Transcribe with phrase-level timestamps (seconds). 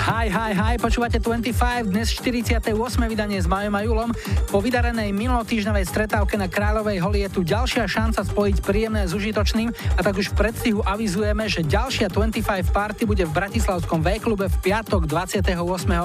[0.00, 2.72] Hi, hi, hi, počúvate 25, dnes 48.
[3.04, 4.10] vydanie s Majom a Julom.
[4.48, 9.68] Po vydarenej minulotýždňovej stretávke na Kráľovej holi je tu ďalšia šanca spojiť príjemné s užitočným
[9.68, 14.56] a tak už v predstihu avizujeme, že ďalšia 25 party bude v Bratislavskom V-klube v
[14.64, 15.52] piatok 28.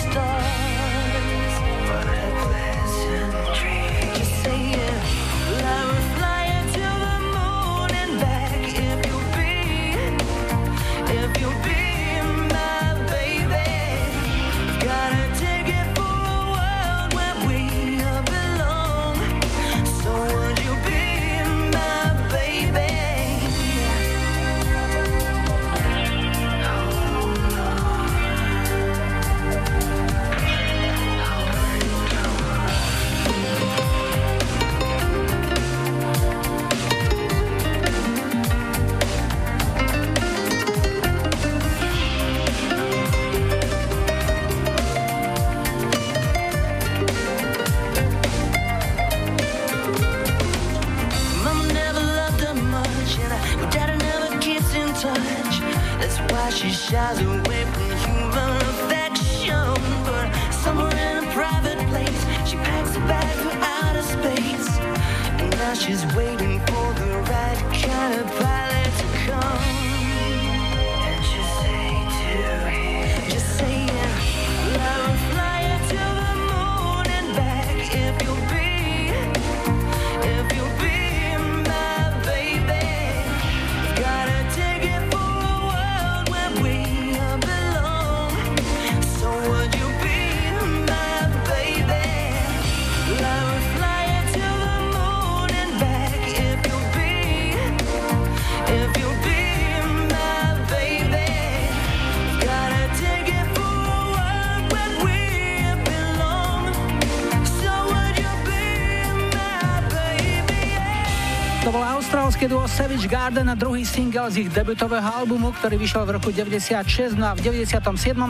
[113.01, 117.25] Savage Garden a druhý single z ich debutového albumu, ktorý vyšiel v roku 96, no
[117.25, 117.81] a v 97.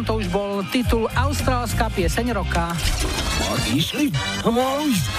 [0.07, 2.71] to už bol titul Austrálska pieseň roka.
[3.67, 4.15] Išli?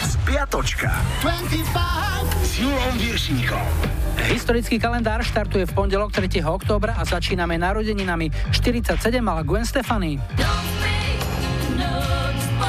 [0.09, 0.89] Spiatočka.
[1.21, 1.69] 25
[2.49, 3.67] s Julom Viršíkom.
[4.33, 6.33] Historický kalendár štartuje v pondelok 3.
[6.41, 8.33] októbra a začíname narodeninami.
[8.57, 10.17] 47 mala Gwen Stefani.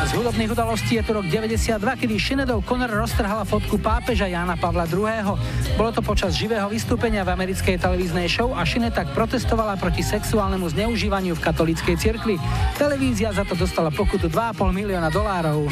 [0.03, 4.83] Z hudobných udalostí je tu rok 92, kedy Sinead Connor roztrhala fotku pápeža Jana Pavla
[4.83, 5.39] II.
[5.73, 10.69] Bolo to počas živého vystúpenia v americkej televíznej show a Sinead tak protestovala proti sexuálnemu
[10.69, 12.37] zneužívaniu v katolíckej cirkvi.
[12.77, 15.65] Televízia za to dostala pokutu 2,5 milióna dolárov.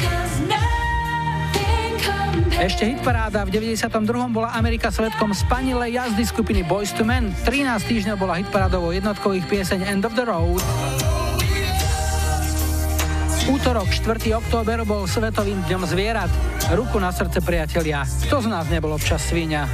[2.58, 3.90] Ešte hitparáda v 92.
[4.30, 7.34] bola Amerika svetkom spanilej jazdy skupiny Boys to Men.
[7.46, 10.62] 13 týždňov bola hitparádovou jednotkou ich pieseň End of the Road.
[13.62, 14.42] Útorok 4.
[14.42, 16.26] október bol Svetovým dňom zvierat.
[16.74, 18.02] Ruku na srdce, priatelia.
[18.26, 19.70] Kto z nás nebol občas svíňa?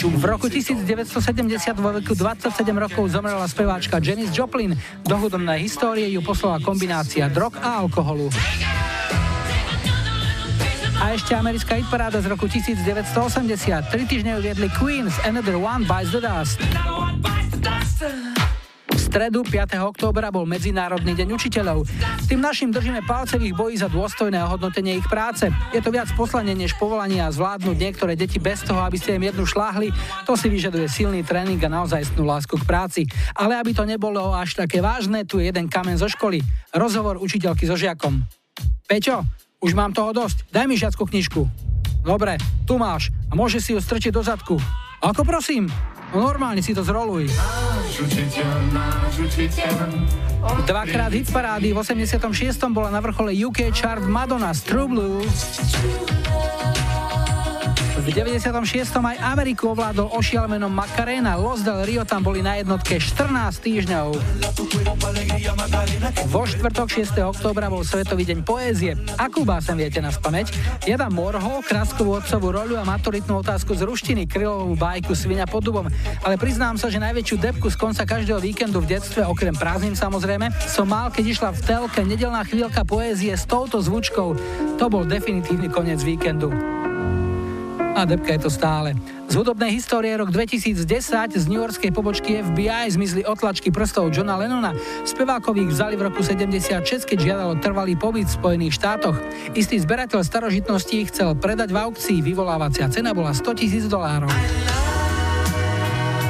[0.00, 1.20] V roku 1970
[1.76, 4.72] vo veku 27 rokov zomrela speváčka Janis Joplin.
[5.04, 8.32] Do hudobnej histórie ju poslala kombinácia drog a alkoholu.
[10.96, 13.04] A ešte americká hitparáda z roku 1980.
[13.92, 16.56] Tri týždne uviedli Queen's Another One Bites the Dust
[19.16, 19.80] stredu 5.
[19.80, 21.88] októbra bol Medzinárodný deň učiteľov.
[22.28, 25.48] Tým našim držíme palce v ich boji za dôstojné ohodnotenie ich práce.
[25.72, 29.24] Je to viac poslanie než povolanie a zvládnuť niektoré deti bez toho, aby ste im
[29.24, 29.88] jednu šláhli,
[30.28, 33.02] to si vyžaduje silný tréning a naozajstnú lásku k práci.
[33.32, 36.44] Ale aby to nebolo až také vážne, tu je jeden kamen zo školy.
[36.76, 38.20] Rozhovor učiteľky so žiakom.
[38.84, 39.24] Peťo,
[39.64, 41.40] už mám toho dosť, daj mi žiacku knižku.
[42.04, 42.36] Dobre,
[42.68, 44.60] tu máš a môže si ju strčiť do zadku.
[45.00, 45.72] Ako prosím?
[46.14, 47.26] No normálne si to zroluj.
[50.66, 52.22] Dvakrát hit parády, v 86.
[52.70, 55.18] bola na vrchole UK chart Madonna z True Blue.
[58.06, 59.02] V 96.
[59.02, 61.34] aj Ameriku ovládol ošial menom Macarena.
[61.34, 64.14] Los del Rio tam boli na jednotke 14 týždňov.
[66.30, 67.18] Vo štvrtok 6.
[67.26, 68.94] októbra bol Svetový deň poézie.
[69.18, 70.54] Akú básem viete na spameť?
[70.86, 75.66] Ja dám Morho, kráskovú otcovú roľu a maturitnú otázku z ruštiny, krylovú bajku Svinia pod
[75.66, 75.90] dubom.
[76.22, 80.54] Ale priznám sa, že najväčšiu depku z konca každého víkendu v detstve, okrem prázdnin samozrejme,
[80.70, 84.38] som mal, keď išla v telke nedelná chvíľka poézie s touto zvučkou.
[84.78, 86.54] To bol definitívny koniec víkendu
[87.96, 88.92] a depka je to stále.
[89.26, 90.84] Z hudobnej histórie rok 2010
[91.32, 94.76] z New Yorkskej pobočky FBI zmizli otlačky prstov Johna Lennona.
[95.08, 99.16] Spevákových vzali v roku 76, keď žiadalo trvalý pobyt v Spojených štátoch.
[99.56, 104.30] Istý zberateľ starožitností chcel predať v aukcii, vyvolávacia cena bola 100 tisíc dolárov.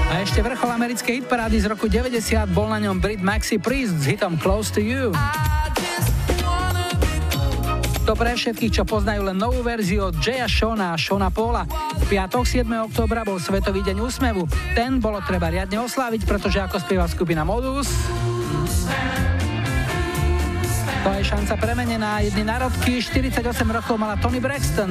[0.06, 2.22] A ešte vrchol americkej hitparády z roku 90
[2.54, 5.10] bol na ňom Brit Maxi Priest s hitom Close to You.
[8.06, 11.66] To pre všetkých, čo poznajú len novú verziu od Jaya Shona a Shona Paula.
[11.98, 12.62] V piatok 7.
[12.86, 14.46] októbra bol Svetový deň úsmevu.
[14.78, 17.90] Ten bolo treba riadne osláviť, pretože ako spieva skupina Modus...
[21.02, 22.22] To je šanca premenená.
[22.22, 23.42] Jedny národky, 48
[23.74, 24.90] rokov mala Tony Braxton.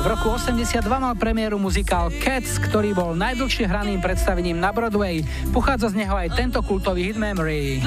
[0.00, 5.20] V roku 82 mal premiéru muzikál Cats, ktorý bol najdlhšie hraným predstavením na Broadway.
[5.52, 7.84] Pochádza z neho aj tento kultový hit Memory.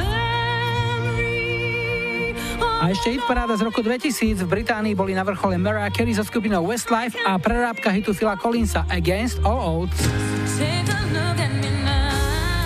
[2.76, 6.28] A ešte hit paráda z roku 2000 v Británii boli na vrchole Mariah Carey so
[6.28, 9.96] skupinou Westlife a prerábka hitu Phila Collinsa Against All Odds.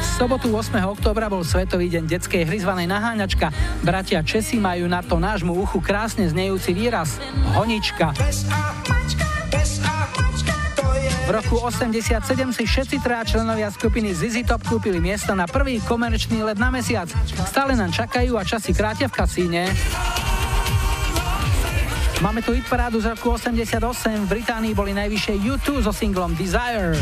[0.02, 0.76] V sobotu 8.
[0.90, 3.54] októbra bol Svetový deň detskej hry zvanej naháňačka.
[3.86, 7.22] Bratia Česi majú na to nášmu uchu krásne znejúci výraz
[7.54, 8.12] honička.
[11.30, 12.26] V roku 87
[12.58, 17.06] si všetci traja členovia skupiny ZZ Top kúpili miesto na prvý komerčný let na mesiac.
[17.46, 19.70] Stále nám čakajú a časy krátia v kasíne.
[22.26, 23.78] Máme tu hitparádu z roku 88.
[24.26, 26.98] V Británii boli najvyššie U2 so singlom Desire.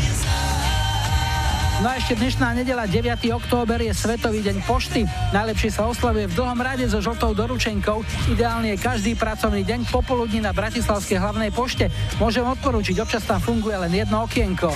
[1.78, 3.22] No a ešte dnešná nedela 9.
[3.38, 5.06] október je Svetový deň pošty.
[5.30, 8.02] Najlepšie sa oslavuje v dlhom rade so žltou doručenkou.
[8.26, 11.86] Ideálne je každý pracovný deň popoludní na Bratislavskej hlavnej pošte.
[12.18, 14.74] Môžem odporúčiť, občas tam funguje len jedno okienko.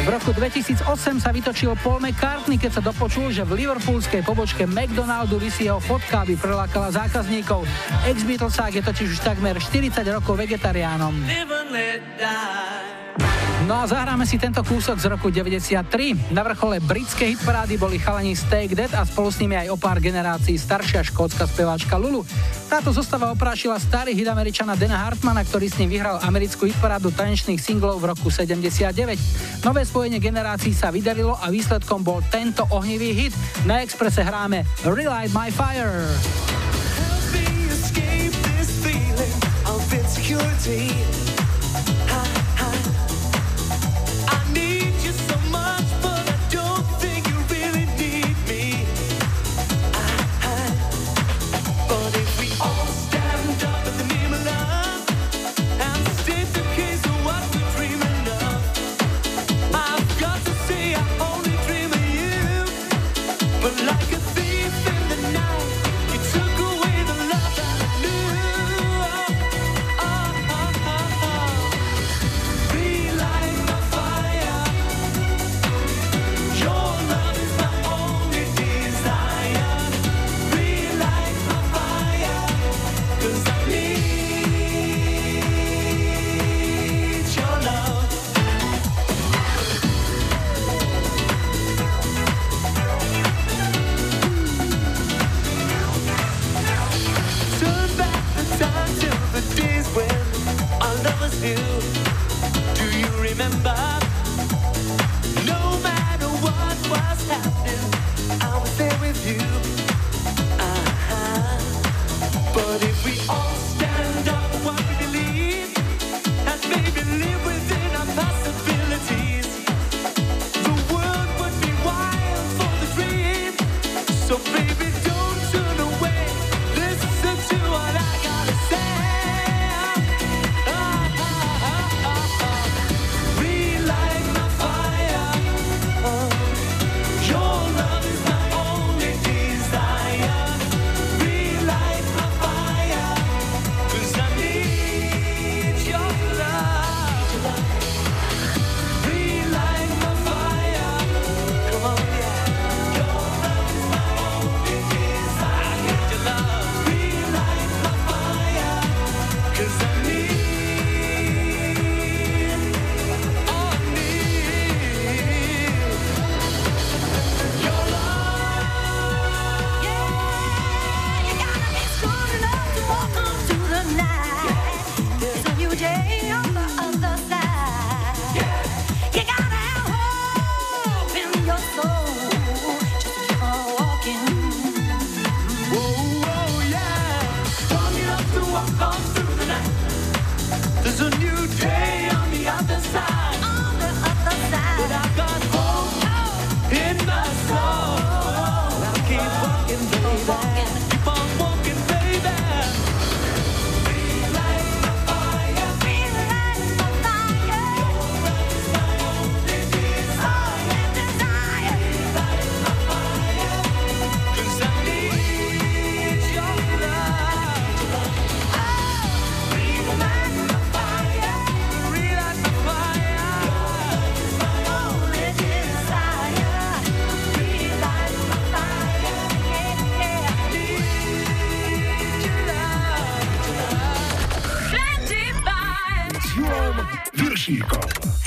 [0.00, 5.36] V roku 2008 sa vytočil Paul McCartney, keď sa dopočul, že v liverpoolskej pobočke McDonaldu
[5.36, 7.68] vysí jeho fotka, aby prelákala zákazníkov.
[8.08, 11.12] Ex-Beatlesák je totiž už takmer 40 rokov vegetariánom.
[13.68, 16.34] No a zahráme si tento kúsok z roku 93.
[16.34, 20.02] Na vrchole britskej hitparády boli chalani Stake Dead a spolu s nimi aj o pár
[20.02, 22.26] generácií staršia škótska speváčka Lulu.
[22.66, 27.62] Táto zostava oprášila starý hit američana Dana Hartmana, ktorý s ním vyhral americkú hitparádu tanečných
[27.62, 29.60] singlov v roku 79.
[29.62, 33.34] Nové spojenie generácií sa vydarilo a výsledkom bol tento ohnivý hit.
[33.66, 36.06] Na Exprese hráme Relight My Fire.
[36.94, 39.34] Help me escape this feeling
[39.66, 41.29] of insecurity.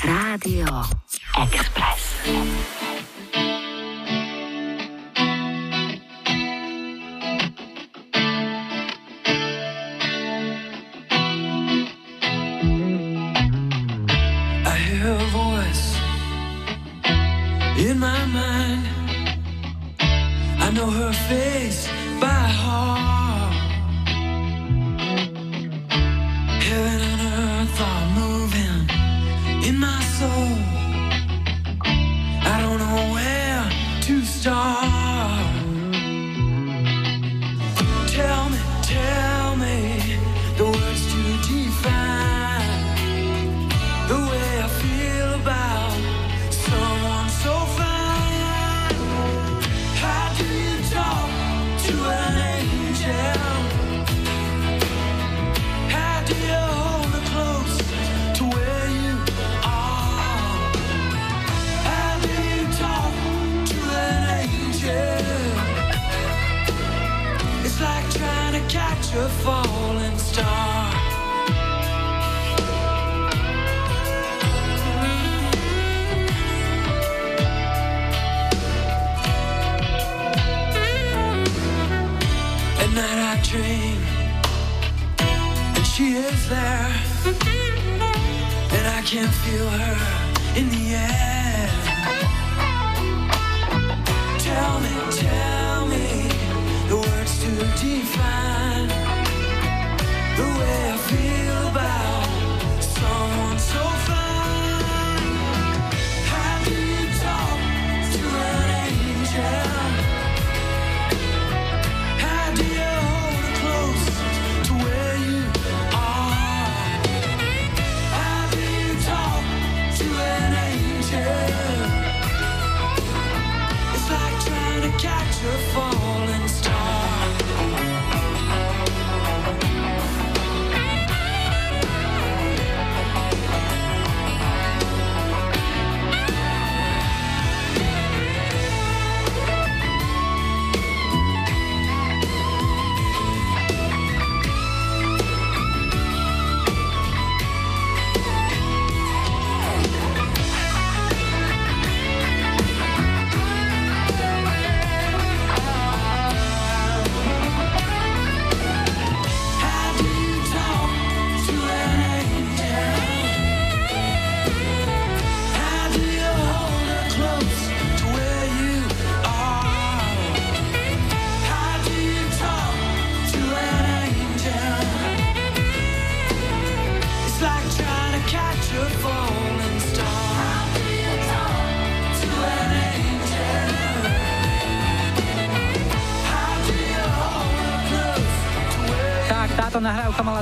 [0.04, 0.84] Radio
[1.38, 2.83] Express.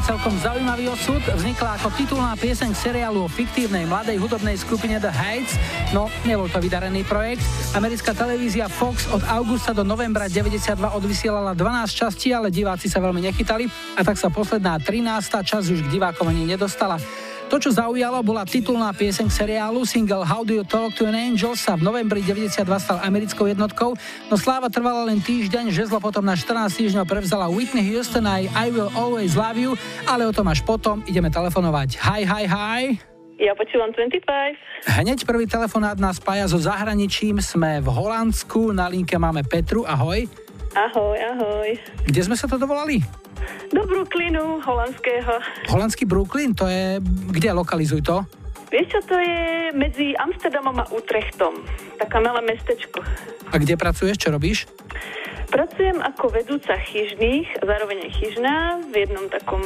[0.03, 1.23] Celkom zaujímavý osud.
[1.23, 5.55] Vznikla ako titulná pieseň seriálu o fiktívnej mladej hudobnej skupine The Heights.
[5.95, 7.47] No, nebol to vydarený projekt.
[7.79, 13.23] Americká televízia Fox od augusta do novembra 92 odvysielala 12 častí, ale diváci sa veľmi
[13.31, 15.07] nechytali a tak sa posledná 13.
[15.41, 16.99] časť už k divákom ani nedostala.
[17.53, 19.85] To, čo zaujalo, bola titulná pieseň k seriálu.
[19.85, 23.93] Single How Do You Talk to an Angel sa v novembri 92 stal americkou jednotkou,
[24.33, 28.73] no sláva trvala len týždeň, žezlo potom na 14 týždňov prevzala Whitney Houston aj I
[28.73, 29.77] Will Always Love You,
[30.09, 32.01] ale o tom až potom ideme telefonovať.
[32.01, 32.83] Hi, hi, hi.
[33.37, 34.25] Ja počúvam 25.
[34.89, 37.37] Hneď prvý telefonát nás spája so zahraničím.
[37.45, 39.85] Sme v Holandsku, na linke máme Petru.
[39.85, 40.25] Ahoj.
[40.73, 41.69] Ahoj, ahoj.
[42.09, 43.05] Kde sme sa to dovolali?
[43.69, 45.37] Do Brooklynu, holandského.
[45.69, 46.97] Holandský Brooklyn, to je...
[47.29, 48.25] Kde lokalizuj to?
[48.73, 51.61] Vieš čo, to je medzi Amsterdamom a Utrechtom.
[52.01, 53.05] Taká malé mestečko.
[53.53, 54.65] A kde pracuješ, čo robíš?
[55.53, 59.61] Pracujem ako vedúca chyžných, zároveň aj chyžná v jednom takom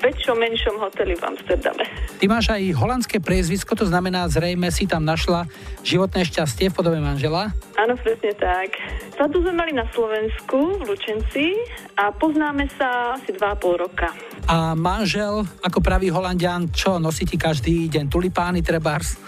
[0.00, 1.84] väčšom, menšom hoteli v Amsterdame.
[2.16, 5.44] Ty máš aj holandské priezvisko, to znamená zrejme si tam našla
[5.84, 7.52] životné šťastie v podobe manžela.
[7.76, 8.80] Áno, presne tak.
[9.12, 11.52] Svadbu sme mali na Slovensku, v Lučenci
[12.00, 14.08] a poznáme sa asi 2,5 roka.
[14.48, 19.20] A manžel, ako pravý holandian, čo nosí ti každý deň tulipány, trebárs?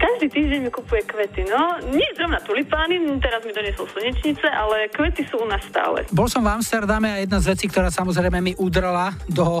[0.00, 1.76] Každý týždeň mi kupuje kvety, no.
[1.92, 6.08] Nie zrovna tulipány, teraz mi doniesol slnečnice, ale kvety sú u nás stále.
[6.08, 9.60] Bol som v Amsterdame a jedna z vecí, ktorá samozrejme mi udrela do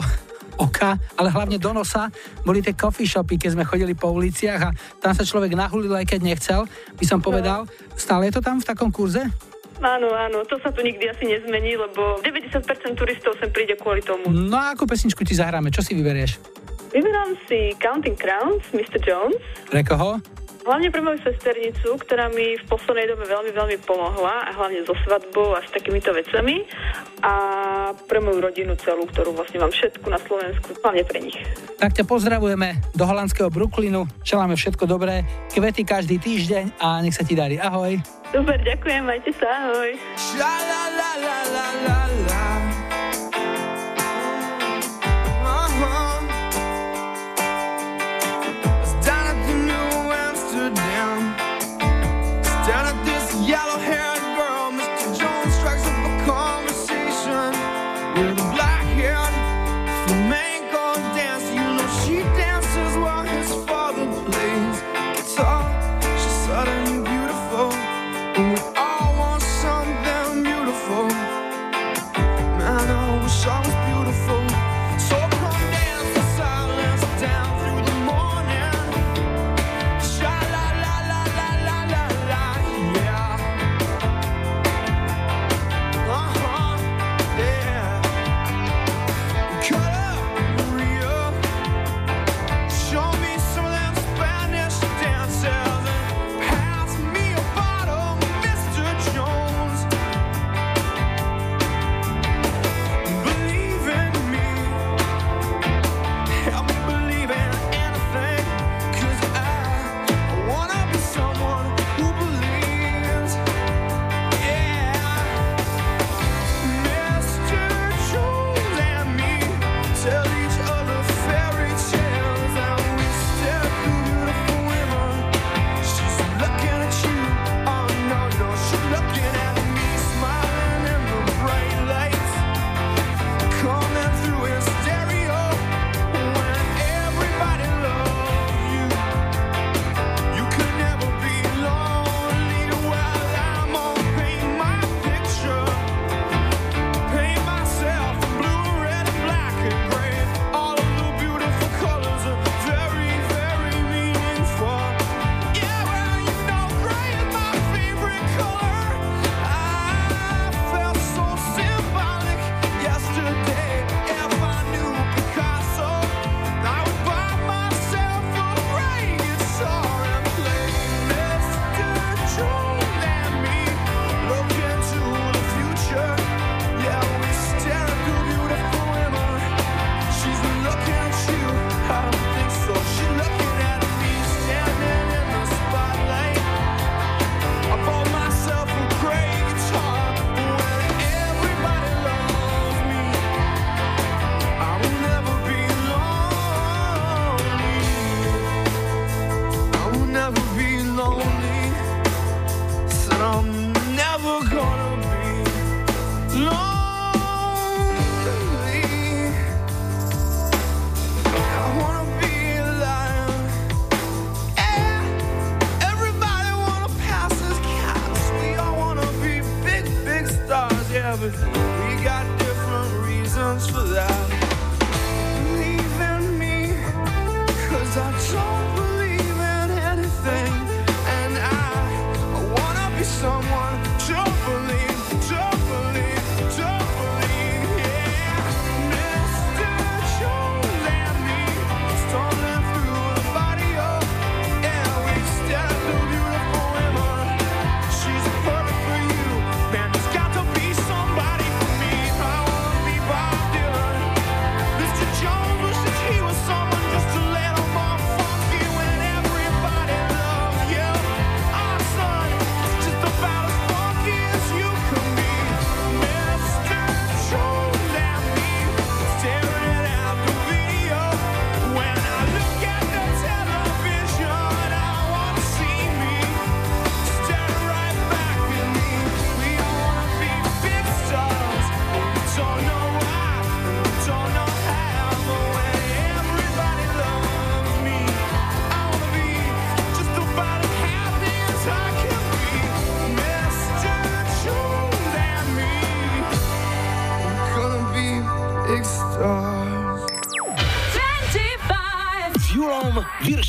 [0.56, 2.08] oka, ale hlavne do nosa,
[2.44, 6.08] boli tie coffee shopy, keď sme chodili po uliciach a tam sa človek nahulil, aj
[6.08, 6.64] keď nechcel,
[6.96, 7.68] by som povedal.
[7.96, 9.24] Stále je to tam v takom kurze?
[9.80, 12.60] Áno, áno, to sa tu nikdy asi nezmení, lebo 90%
[12.92, 14.28] turistov sem príde kvôli tomu.
[14.28, 15.72] No a akú pesničku ti zahráme?
[15.72, 16.36] Čo si vyberieš?
[16.90, 18.98] Vyberám si Counting Crowns, Mr.
[18.98, 19.38] Jones.
[19.70, 20.18] Pre koho?
[20.60, 24.92] Hlavne pre moju sesternicu, ktorá mi v poslednej dobe veľmi, veľmi pomohla a hlavne so
[25.08, 26.68] svadbou a s takýmito vecami
[27.24, 27.32] a
[28.04, 31.38] pre moju rodinu celú, ktorú vlastne mám všetku na Slovensku, hlavne pre nich.
[31.80, 37.24] Tak ťa pozdravujeme do holandského Brooklynu, želáme všetko dobré, kvety každý týždeň a nech sa
[37.24, 37.56] ti darí.
[37.56, 37.96] Ahoj.
[38.28, 39.96] Super, ďakujem, majte sa, ahoj.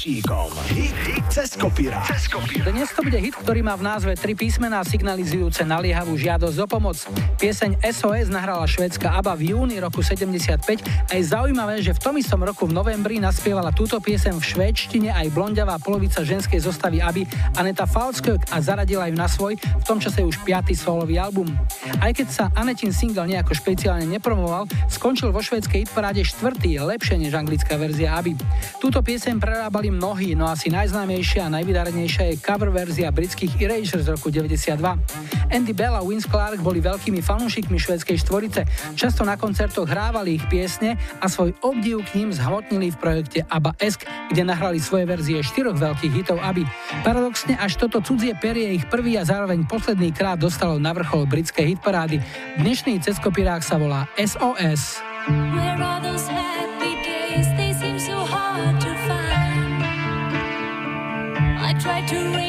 [0.01, 0.49] Viršíkom.
[0.65, 2.01] Hit, hit cez kopíra.
[2.71, 7.01] Dnes to bude hit, ktorý má v názve tri písmená signalizujúce naliehavú žiadosť o pomoc.
[7.41, 12.13] Pieseň SOS nahrala švédska ABBA v júni roku 75 a je zaujímavé, že v tom
[12.21, 17.25] istom roku v novembri naspievala túto piesem v švédštine aj blondiavá polovica ženskej zostavy ABBY
[17.57, 21.49] Aneta Falskök a zaradila ju na svoj, v tom čase už piatý solový album.
[22.05, 27.33] Aj keď sa Anetin single nejako špeciálne nepromoval, skončil vo švédskej hitparáde štvrtý, lepšie než
[27.33, 28.37] anglická verzia ABBY.
[28.77, 34.11] Túto piesem prerábali mnohí, no asi najznámejšia a najvydarenejšia je cover verzia britských Erasure z
[34.11, 34.75] roku 92.
[35.47, 38.67] Andy Bell a Vince Clark boli veľkými fanúšikmi švedskej štvorice,
[38.99, 43.71] často na koncertoch hrávali ich piesne a svoj obdiv k ním zhmotnili v projekte ABBA
[43.79, 46.67] Esk, kde nahrali svoje verzie štyroch veľkých hitov ABBY.
[47.07, 51.79] Paradoxne až toto cudzie perie ich prvý a zároveň posledný krát dostalo na vrchol britskej
[51.79, 52.19] hitparády.
[52.59, 54.99] Dnešný ceskopirák sa volá SOS.
[62.11, 62.40] To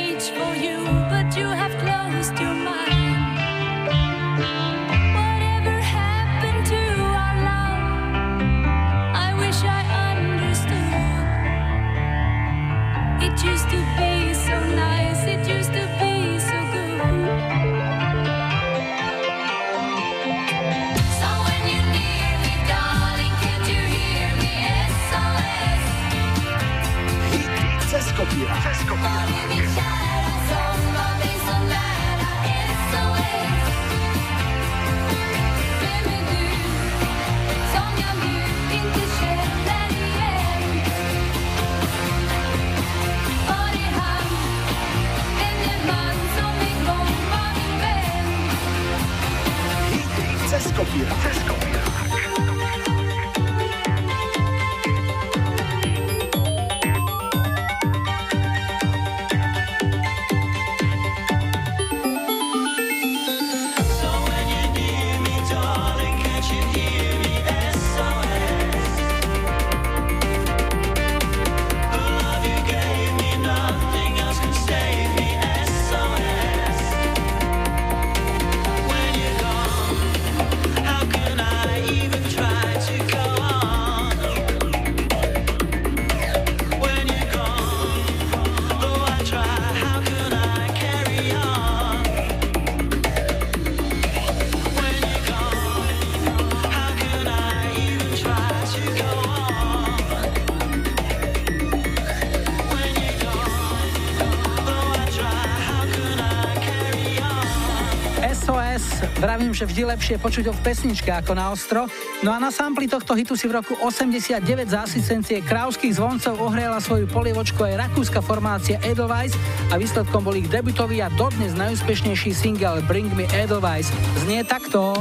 [109.62, 111.86] Že vždy lepšie počuť ho v pesničke ako na ostro.
[112.26, 116.82] No a na sampli tohto hitu si v roku 89 za asistencie krauských zvoncov ohriala
[116.82, 119.38] svoju polievočku aj rakúska formácia Edelweiss
[119.70, 123.86] a výsledkom bol ich debutový a dodnes najúspešnejší single Bring Me Edelweiss.
[124.26, 124.98] Znie takto.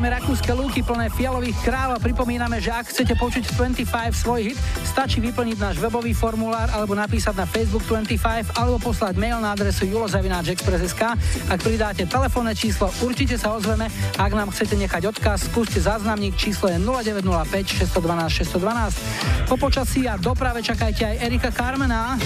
[0.00, 3.84] Opúšťame rakúske lúky plné fialových kráv a pripomíname, že ak chcete počuť 25
[4.16, 9.44] svoj hit, stačí vyplniť náš webový formulár alebo napísať na Facebook 25 alebo poslať mail
[9.44, 11.04] na adresu julozavináčexpress.sk.
[11.52, 13.92] Ak pridáte telefónne číslo, určite sa ozveme.
[14.16, 19.52] Ak nám chcete nechať odkaz, skúste záznamník číslo je 0905 612 612.
[19.52, 22.16] Po počasí a doprave čakajte aj Erika Carmena.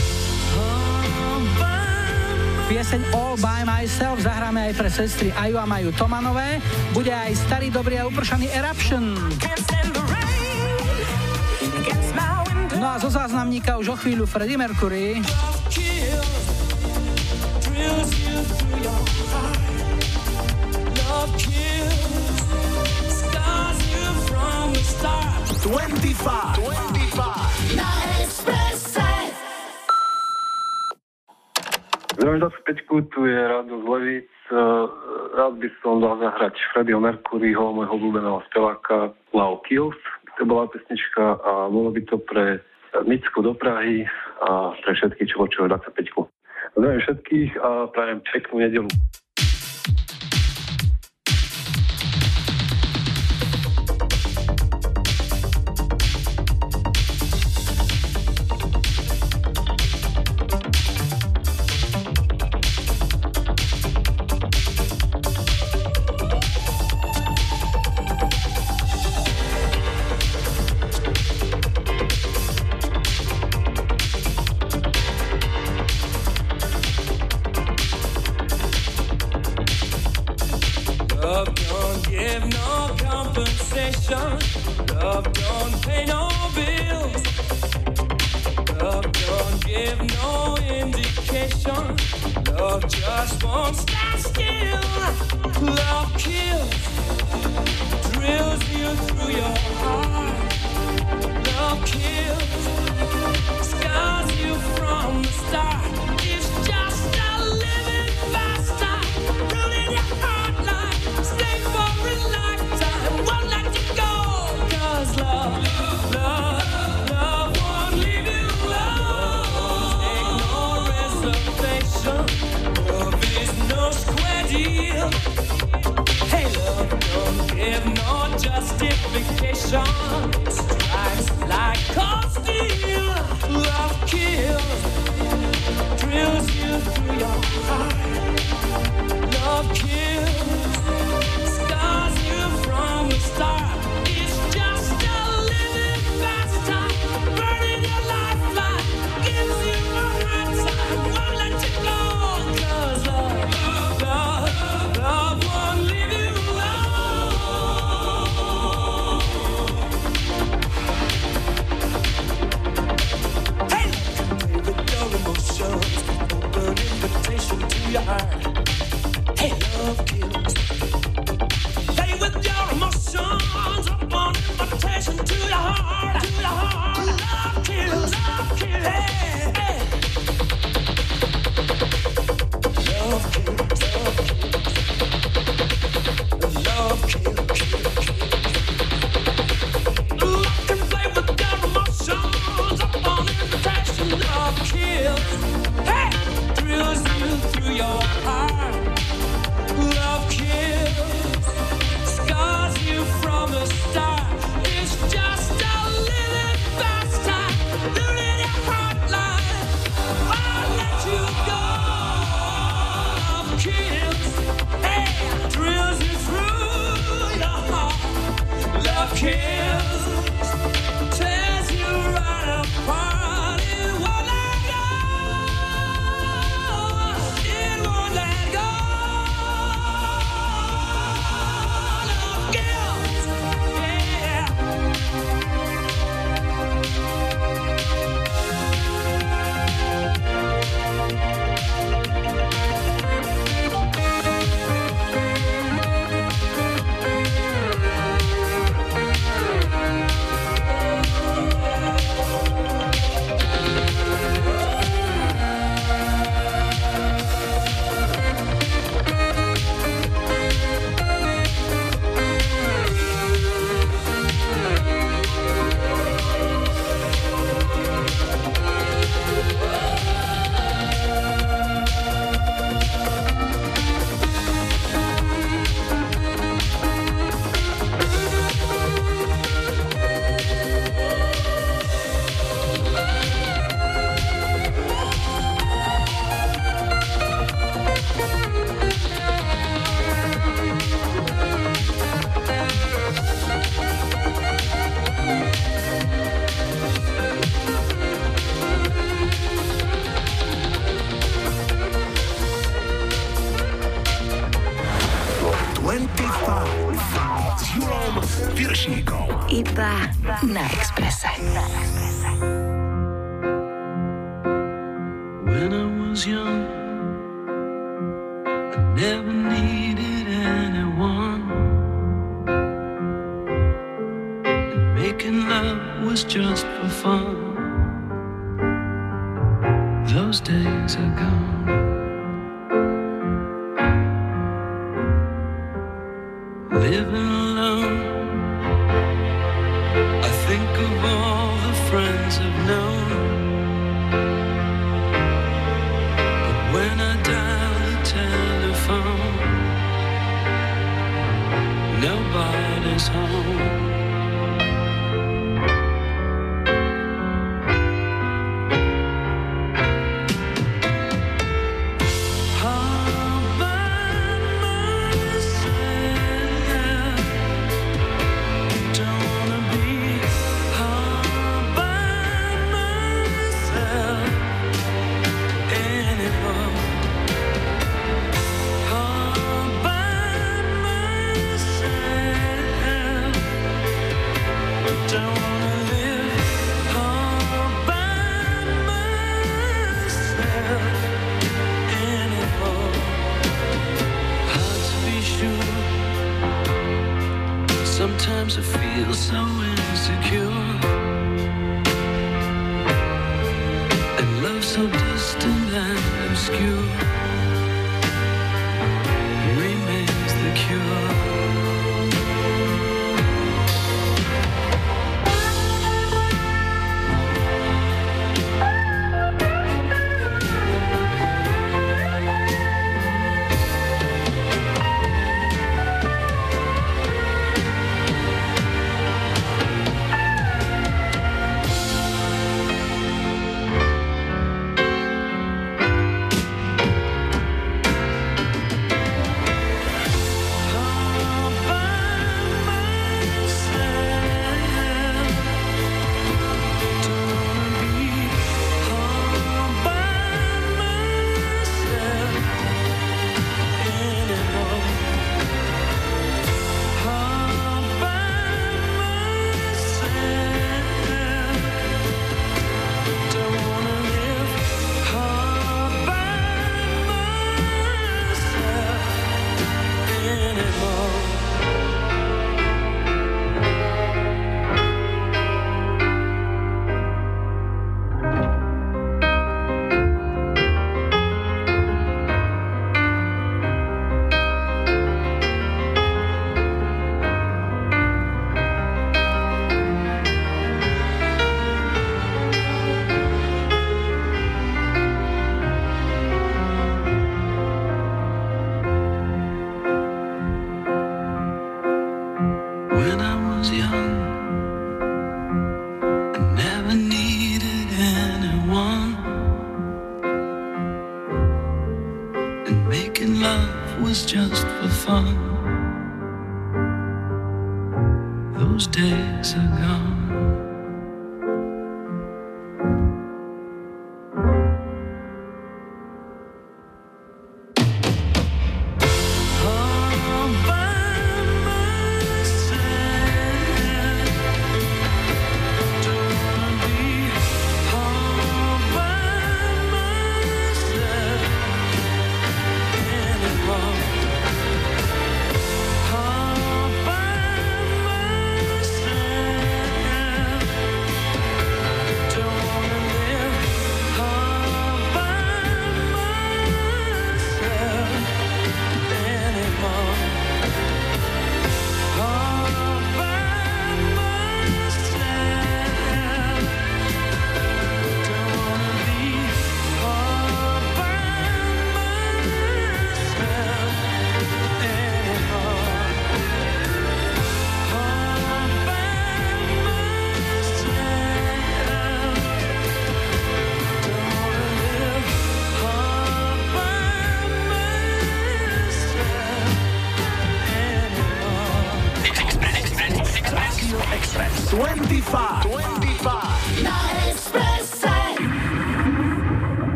[2.74, 6.58] Pieseň All By Myself zahráme aj pre sestry Aju a Maju Tomanové.
[6.90, 9.14] Bude aj starý, dobrý a upršaný Eruption.
[12.74, 15.22] No a zo záznamníka už o chvíľu Freddie Mercury.
[25.62, 26.58] Twenty-five.
[26.58, 27.54] Twenty-five.
[27.78, 27.87] Na
[28.18, 28.23] Expresse.
[32.24, 34.24] Zdravím za späťku, tu je Rado z.
[34.24, 34.56] E,
[35.37, 40.00] rád by som dal zahrať Freddie Mercuryho, môjho obľúbeného speváka Lao Kills.
[40.40, 42.64] To bola pesnička a bolo by to pre
[43.04, 44.08] Micku do Prahy
[44.40, 46.80] a pre všetkých, čo počúvajú 25.
[46.80, 48.88] Zdravím všetkých a prajem peknú nedelu.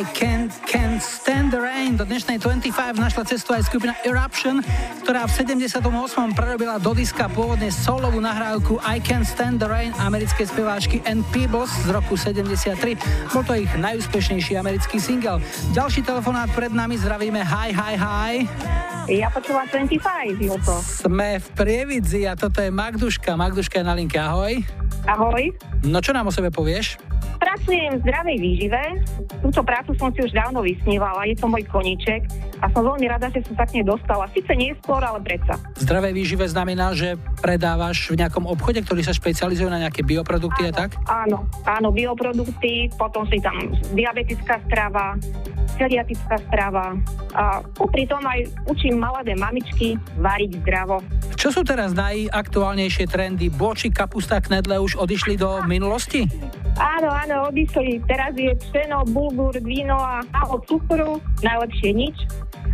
[0.00, 2.00] I can't, can't stand the rain.
[2.00, 4.64] Do dnešnej 25 našla cestu aj skupina Eruption,
[5.04, 5.76] ktorá v 78.
[6.32, 11.20] prerobila do diska pôvodne solovú nahrávku I can't stand the rain americkej speváčky N.
[11.28, 12.96] Peebles z roku 73.
[13.28, 15.44] Bol to ich najúspešnejší americký single.
[15.76, 18.34] Ďalší telefonát pred nami zdravíme Hi, hi, hi.
[19.04, 20.00] Ja počúvam 25,
[20.40, 20.80] Julko.
[20.80, 23.36] Sme v Prievidzi a toto je Magduška.
[23.36, 24.64] Magduška je na linke, ahoj.
[25.04, 25.52] Ahoj.
[25.84, 27.09] No čo nám o sebe povieš?
[27.40, 28.82] Pracujem v zdravej výžive.
[29.40, 32.28] Túto prácu som si už dávno vysnívala, je to môj koniček
[32.60, 34.28] a som veľmi rada, že som sa k nej dostala.
[34.36, 35.56] Sice neskôr, ale predsa.
[35.80, 40.70] Zdravé výžive znamená, že predávaš v nejakom obchode, ktorý sa špecializuje na nejaké bioprodukty áno,
[40.70, 40.90] a tak?
[41.08, 43.56] Áno, áno, bioprodukty, potom si tam
[43.96, 45.16] diabetická strava,
[45.80, 46.92] celiatická strava
[47.32, 51.00] a popri tom aj učím mladé mamičky variť zdravo.
[51.40, 53.48] Čo sú teraz najaktuálnejšie trendy?
[53.48, 56.28] Boči, kapusta, knedle už odišli do minulosti?
[56.76, 58.02] Áno, áno, odišli.
[58.10, 62.16] Teraz je pšeno, bulgur, víno a málo cukru, najlepšie nič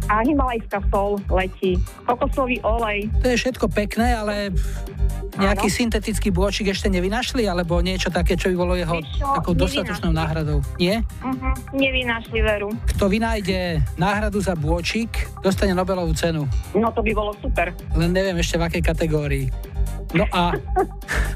[0.07, 1.77] a himalajská sol letí.
[2.07, 3.11] Kokosový olej.
[3.23, 4.55] To je všetko pekné, ale
[5.37, 5.77] nejaký ano.
[5.77, 10.65] syntetický bôčik ešte nevynašli, alebo niečo také, čo by bolo jeho takou dostatočnou náhradou?
[10.81, 11.05] Nie?
[11.21, 12.73] Uh-huh, nevynašli veru.
[12.97, 16.49] Kto vynájde náhradu za bôčik, dostane Nobelovú cenu.
[16.73, 17.75] No to by bolo super.
[17.99, 19.47] Len neviem ešte v akej kategórii.
[20.17, 20.57] No a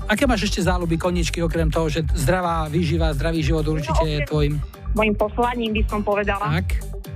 [0.08, 4.18] aké máš ešte záľuby koničky, okrem toho, že zdravá výživa, zdravý život určite no, je
[4.26, 4.54] tvojim?
[4.96, 6.60] Mojim poslaním by som povedala.
[6.60, 6.66] Tak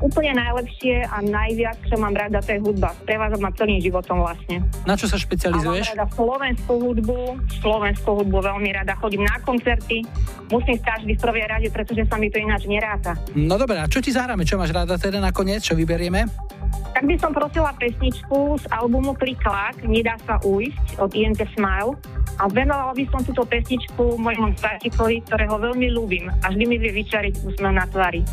[0.05, 2.93] úplne najlepšie a najviac, čo mám rada, to je hudba.
[3.05, 4.61] Sprevádza ma celým životom vlastne.
[4.85, 5.85] Na čo sa špecializuješ?
[5.89, 7.21] A mám rada slovenskú hudbu,
[7.63, 8.93] slovenskú hudbu veľmi rada.
[9.01, 10.05] Chodím na koncerty,
[10.53, 13.15] musím si každý v prvej rade, pretože sa mi to ináč neráta.
[13.39, 14.43] No dobré, a čo ti zahráme?
[14.43, 15.63] Čo máš rada teda nakoniec?
[15.63, 16.27] Čo vyberieme?
[16.95, 21.95] Tak by som prosila pesničku z albumu Kliklák, Nedá sa ujsť od INT Smile.
[22.39, 26.91] A venovala by som túto pesničku môjmu startikovi, ktorého veľmi ľúbim a vždy mi vie
[26.91, 28.27] vyčariť úsmev na tvári.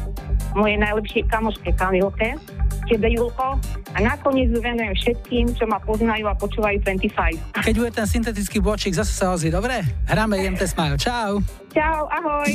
[0.58, 2.38] Moje najlepšie kamoške Kamilke,
[2.86, 3.58] tebe Julko
[3.92, 7.66] a nakoniec ju venujem všetkým, čo ma poznajú a počúvajú 25.
[7.66, 9.82] Keď bude ten syntetický bočík, zase sa ozvi, dobre?
[10.06, 11.02] Hráme INT Smile.
[11.02, 11.42] Čau.
[11.74, 12.54] Čau, ahoj.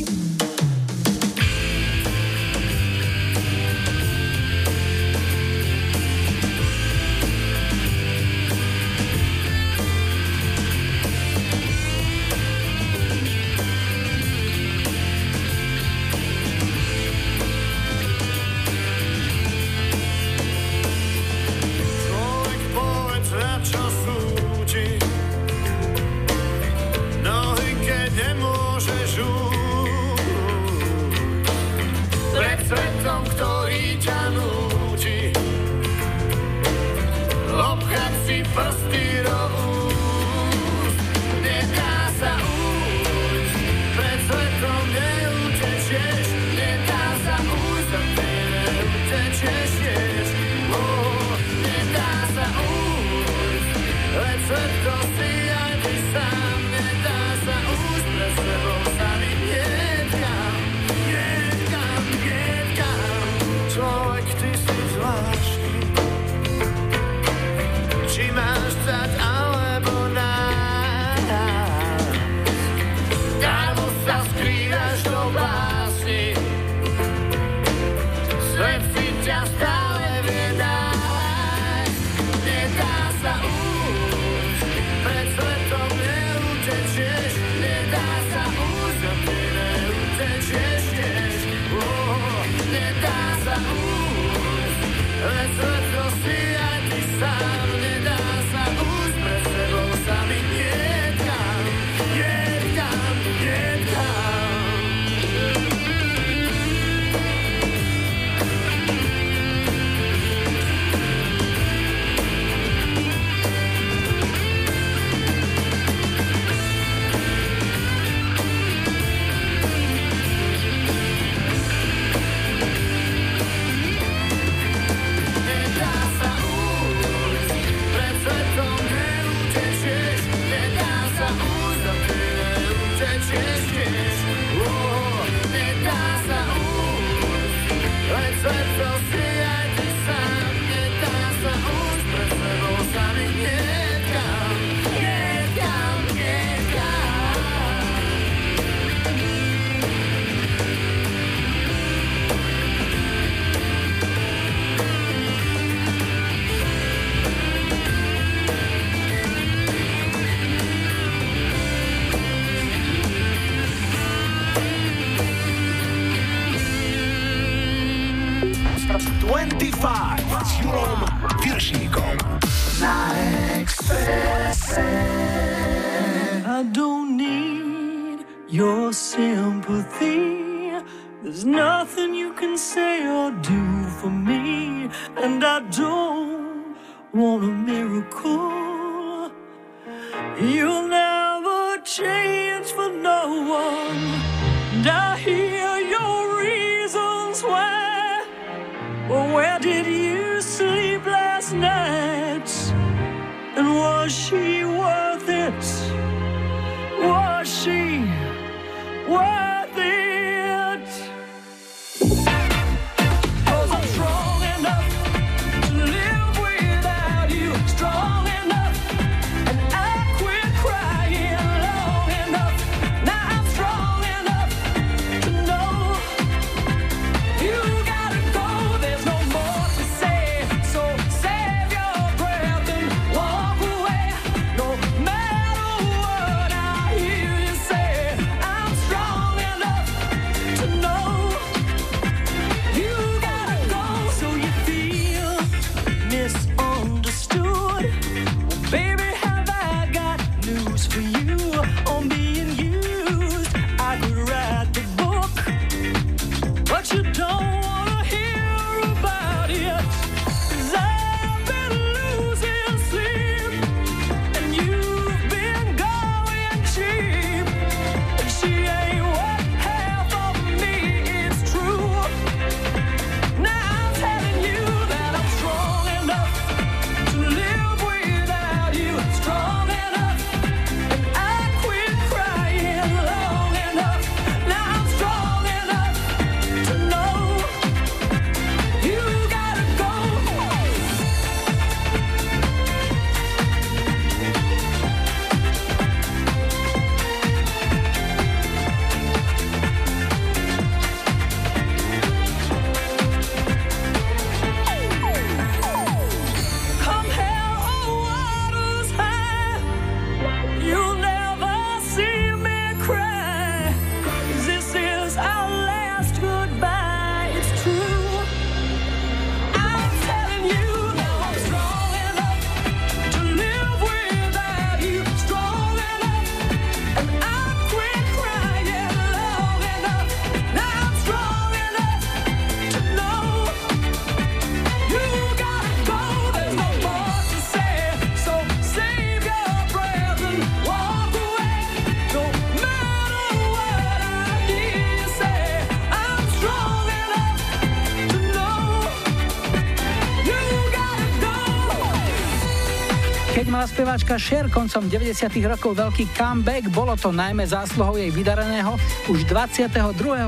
[353.96, 355.24] speváčka Cher koncom 90.
[355.48, 358.76] rokov veľký comeback, bolo to najmä zásluhou jej vydareného
[359.08, 359.72] už 22.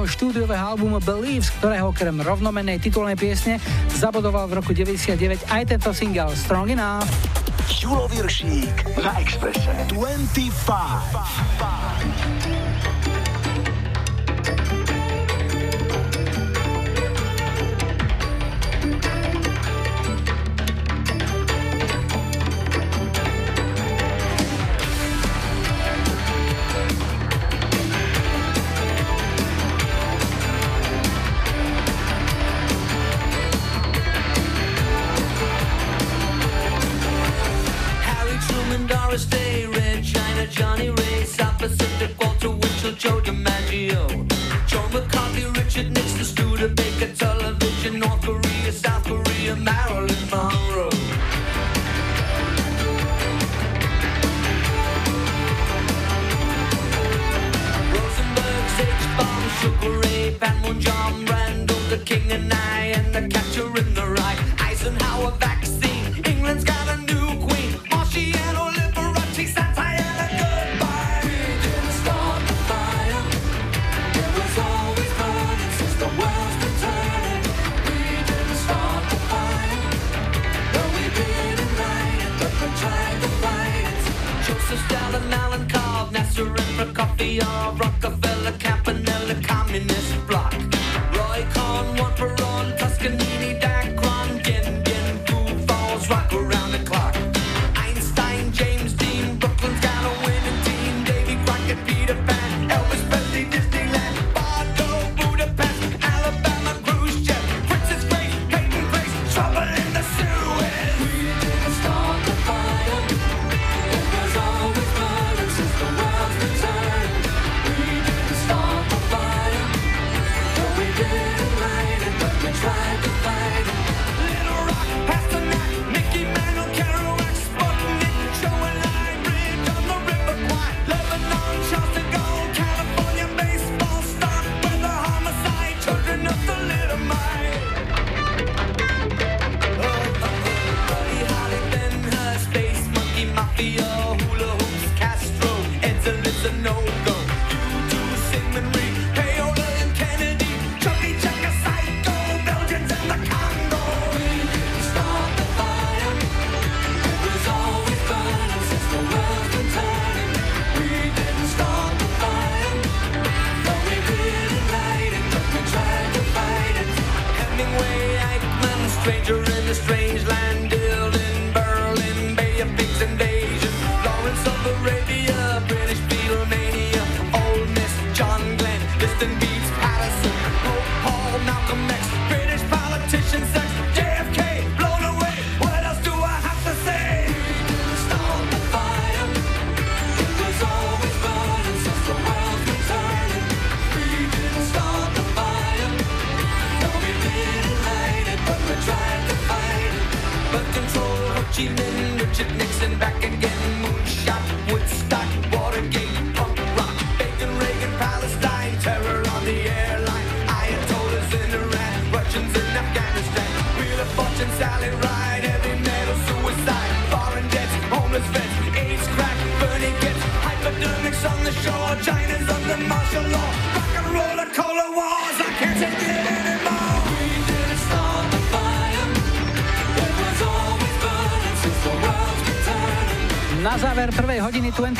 [0.08, 3.60] štúdiového albumu Believes, ktorého krem rovnomenej titulnej piesne
[3.92, 7.12] zabodoval v roku 99 aj tento single Strong Enough.
[7.68, 10.48] Julo Viršík na Expresse 25.
[11.12, 12.67] 25.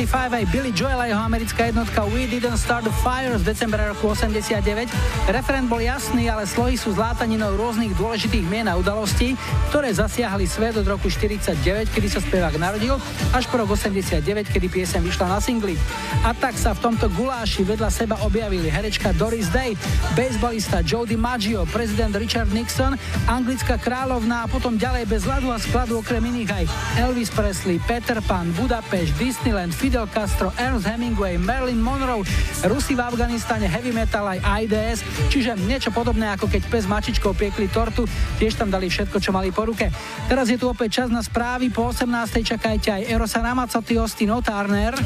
[0.09, 4.09] aj Billy Joel a jeho americká jednotka We Didn't Start the Fire z decembra roku
[4.09, 4.89] 89.
[5.29, 9.37] Referent bol jasný, ale slohy sú zlátaninou rôznych dôležitých mien a udalostí,
[9.69, 12.97] ktoré zasiahli svet od roku 49, kedy sa spevák narodil,
[13.37, 15.77] až po rok 89, kedy piesem vyšla na singli.
[16.25, 19.77] A tak sa v tomto guláši vedľa seba objavili herečka Doris Day,
[20.19, 22.99] baseballista Joe DiMaggio, prezident Richard Nixon,
[23.31, 26.65] anglická kráľovná a potom ďalej bez hladu a skladu okrem iných aj
[26.99, 32.27] Elvis Presley, Peter Pan, Budapešť, Disneyland, Fidel Castro, Ernst Hemingway, Marilyn Monroe,
[32.67, 37.71] Rusi v Afganistane, heavy metal aj IDS, čiže niečo podobné ako keď pes mačičkou piekli
[37.71, 38.03] tortu,
[38.43, 39.87] tiež tam dali všetko, čo mali po ruke.
[40.27, 42.11] Teraz je tu opäť čas na správy, po 18.
[42.43, 44.99] čakajte aj Erosa Ramazzotti, Austin Turner.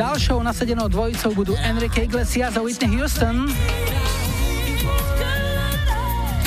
[0.00, 3.44] Ďalšou nasadenou dvojicou budú Enrique Iglesias a Whitney Houston.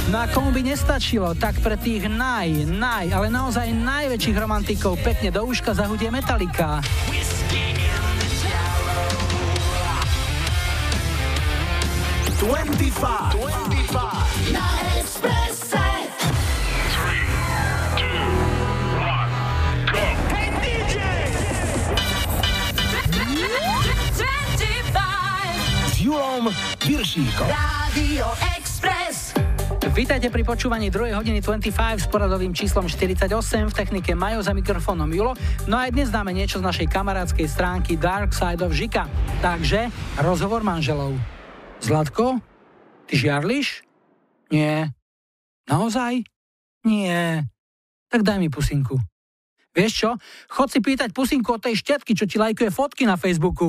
[0.09, 5.29] No a komu by nestačilo, tak pre tých naj, naj, ale naozaj najväčších romantikov pekne
[5.29, 6.81] do úška zahudie Metallica.
[30.23, 31.19] Vítajte pri počúvaní 2.
[31.19, 33.27] hodiny 25 s poradovým číslom 48
[33.67, 35.35] v technike Majo za mikrofónom Julo.
[35.67, 39.11] No aj dnes dáme niečo z našej kamarádskej stránky Dark Side of Žika.
[39.43, 39.91] Takže
[40.23, 41.19] rozhovor manželov.
[41.83, 42.39] Zlatko,
[43.03, 43.83] ty žiarliš?
[44.47, 44.95] Nie.
[45.67, 46.23] Naozaj?
[46.87, 47.43] Nie.
[48.07, 48.95] Tak daj mi pusinku.
[49.75, 50.09] Vieš čo?
[50.47, 53.67] Chod si pýtať pusinku od tej štetky, čo ti lajkuje fotky na Facebooku.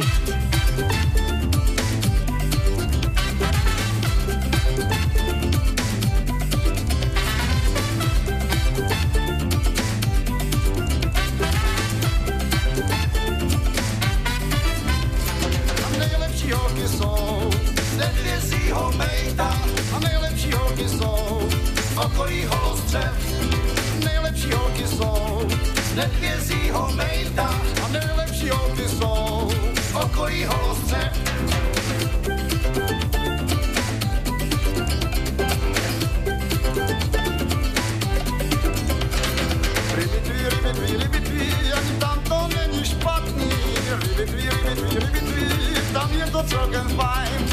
[46.46, 47.46] Celkem fajn.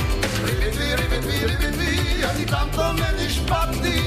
[0.43, 4.01] Rybitví, rybitví, rybitví, ani tam to není špatný.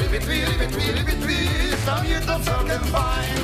[0.00, 1.48] Rybitví, rybitví, rybitví,
[1.84, 3.40] tam je to celkem fajn.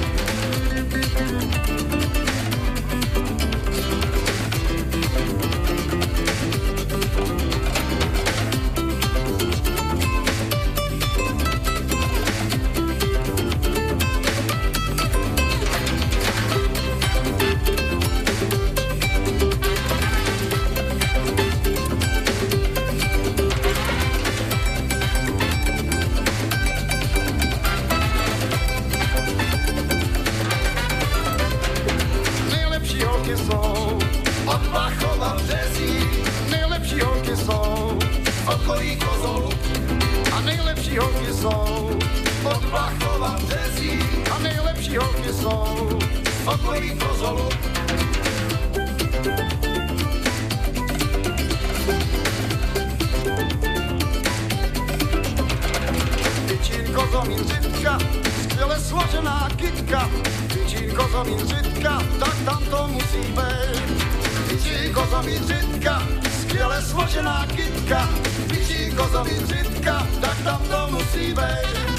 [58.77, 60.11] je složená kytka,
[60.53, 64.05] tyčí kozový řitka, tak tam to musí být.
[64.49, 66.03] Tyčí kozový řitka,
[66.41, 68.09] skvěle složená kytka,
[68.49, 71.96] tyčí kozový řitka, tak tam to musí být.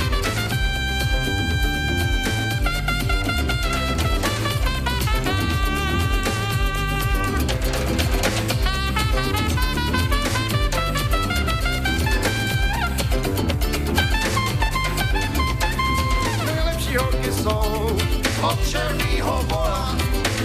[18.48, 19.96] od černého vola.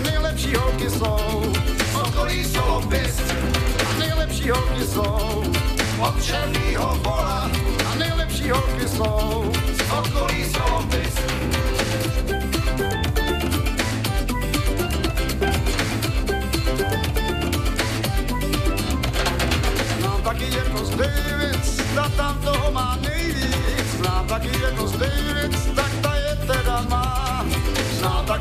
[0.03, 1.53] Nejlepší holky jsou,
[1.95, 3.23] okolí solopis.
[3.99, 5.45] Nejlepší holky jsou,
[6.01, 6.23] od
[7.05, 7.51] vola.
[7.87, 9.53] A nejlepší holky jsou,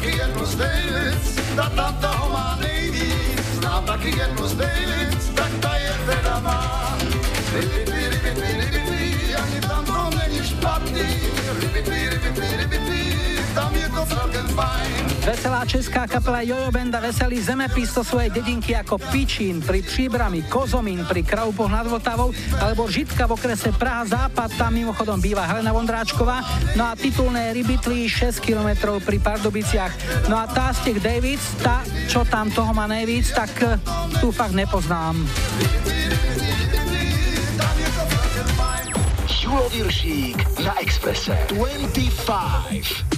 [0.09, 3.45] jednu z nejvíc, ta tam toho má nejvíc.
[3.59, 6.80] Znám taky jednu z nejvíc, tak ta je teda má.
[15.21, 21.05] Veselá česká kapela Jojo Benda veselý zemepis to svoje dedinky ako Pičín pri Příbrami, Kozomín
[21.05, 26.41] pri Kraupoch nad Vltavou alebo Žitka v okrese Praha Západ, tam mimochodom býva Helena Vondráčková.
[26.73, 30.25] No a titulné Rybitli 6 km pri Pardubiciach.
[30.25, 33.77] No a tá Stek Davids, tá, čo tam toho má najvíc, tak eh,
[34.17, 35.21] tu fakt nepoznám.
[39.29, 43.10] Julo Viršík na Exprese 25.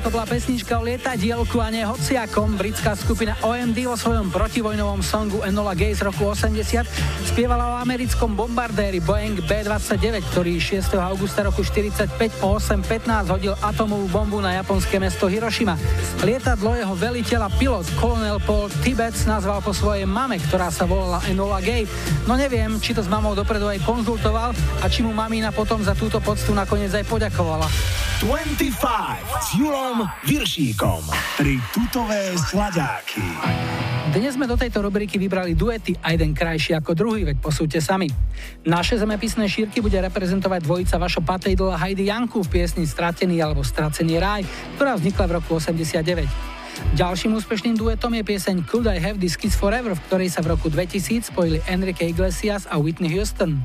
[0.00, 2.56] pesnička o lietadielku a nie hociakom.
[2.56, 6.88] Britská skupina OMD vo svojom protivojnovom songu Enola Gay z roku 80
[7.28, 10.96] spievala o americkom bombardéri Boeing B-29, ktorý 6.
[10.96, 15.76] augusta roku 45 o 8.15 hodil atomovú bombu na japonské mesto Hiroshima.
[16.24, 21.60] Lietadlo jeho veliteľa pilot kolonel Paul Tibet nazval po svojej mame, ktorá sa volala Enola
[21.60, 21.84] Gay.
[22.24, 25.92] No neviem, či to s mamou dopredu aj konzultoval a či mu mamína potom za
[25.92, 27.68] túto poctu nakoniec aj poďakovala.
[28.20, 28.84] 25
[29.40, 31.00] s Julom Viršíkom.
[31.40, 33.24] Tri tutové sladáky.
[34.12, 38.12] Dnes sme do tejto rubriky vybrali duety a jeden krajší ako druhý, veď posúďte sami.
[38.68, 43.64] Naše zemepisné šírky bude reprezentovať dvojica Vašo Patejdl a Heidi Janku v piesni Stratený alebo
[43.64, 44.44] Stracený ráj,
[44.76, 46.49] ktorá vznikla v roku 89.
[46.94, 50.52] Ďalším úspešným duetom je pieseň Could I Have This Kiss Forever, v ktorej sa v
[50.52, 53.62] roku 2000 spojili Enrique Iglesias a Whitney Houston.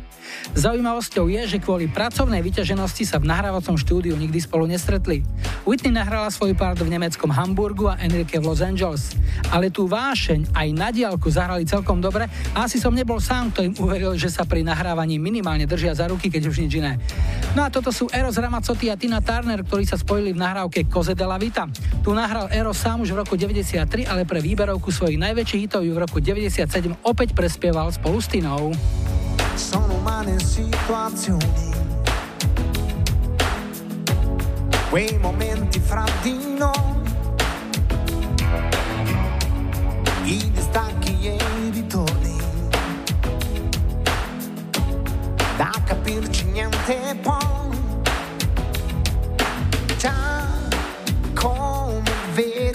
[0.54, 5.26] Zaujímavosťou je, že kvôli pracovnej vyťaženosti sa v nahrávacom štúdiu nikdy spolu nestretli.
[5.66, 9.14] Whitney nahrala svoj part v nemeckom Hamburgu a Enrique v Los Angeles.
[9.50, 13.60] Ale tú vášeň aj na diálku zahrali celkom dobre a asi som nebol sám, kto
[13.66, 16.98] im uveril, že sa pri nahrávaní minimálne držia za ruky, keď už nič iné.
[17.58, 21.18] No a toto sú Eros Ramazzotti a Tina Turner, ktorí sa spojili v nahrávke Koze
[21.18, 21.66] de la Vita.
[22.06, 25.84] Tu nahral Eros sám sám už v roku 93, ale pre výberovku svojich najväčších hitov
[25.84, 28.72] ju v roku 97 opäť prespieval spolu s Tinou.
[29.60, 30.40] Sono umane
[34.88, 36.88] Quei momenti fra di noi
[40.24, 42.40] I distacchi e i ritorni
[45.60, 47.76] Da capirci niente poi
[50.00, 50.16] Già
[51.36, 52.75] come vedi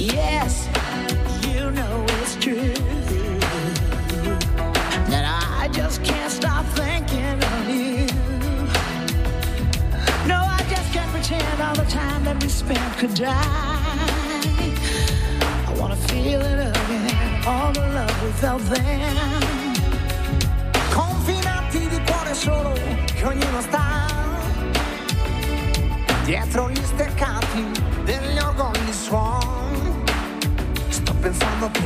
[0.00, 0.66] Yes,
[1.46, 2.72] you know it's true
[5.10, 5.26] that
[5.60, 8.06] I just can't stop thinking of you.
[10.26, 13.30] No, I just can't pretend all the time that we spent could die.
[15.68, 19.42] I wanna feel it again, all the love we felt then.
[20.94, 22.72] Confinati di cuore solo
[23.04, 24.06] che ognuno sta.
[26.24, 27.70] Dietro gli steccati
[28.04, 28.92] degli orgogli
[31.20, 31.80] pensándote.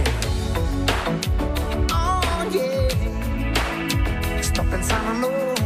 [1.93, 2.20] Oh,
[2.51, 4.43] yeah.
[4.43, 5.63] sto pensando.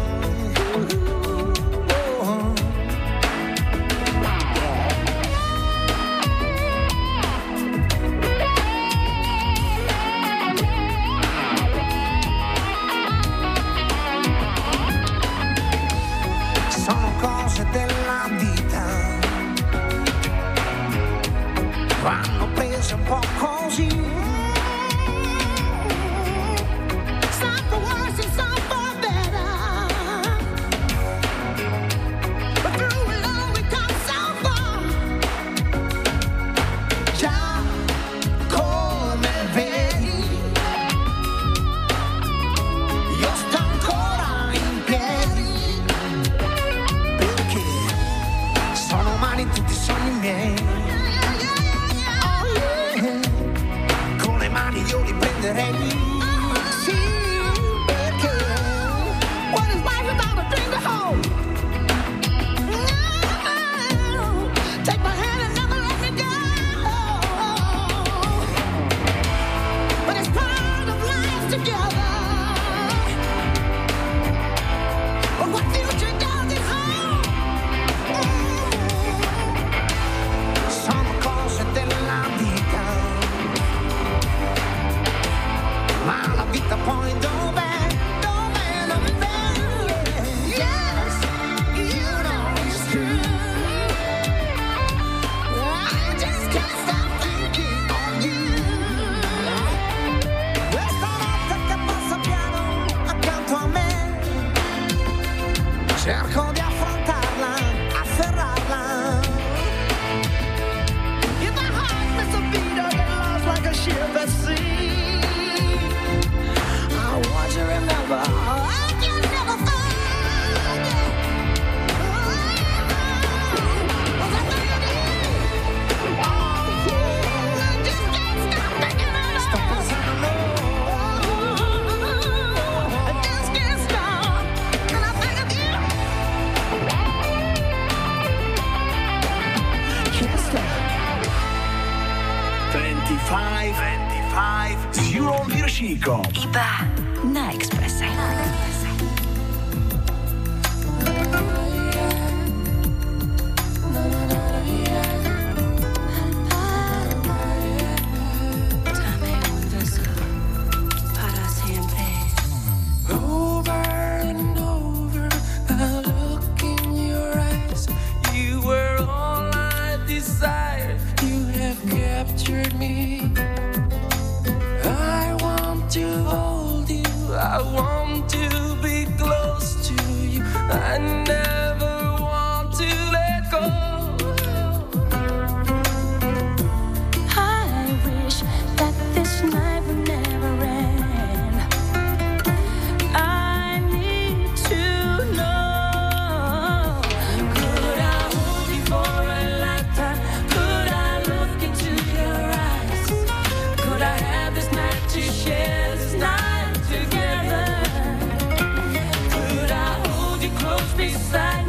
[210.69, 211.68] close beside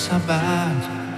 [0.00, 1.09] sabá.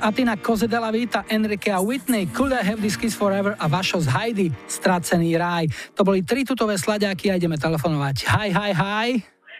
[0.00, 4.08] Atina Kozedela Vita, Enrique a Whitney, Could I Have This Kiss Forever a Vašo z
[4.08, 5.68] Heidi, Stracený raj.
[5.98, 8.16] To boli tri tutové slaďáky a ideme telefonovať.
[8.30, 9.08] Hi, hi, hi.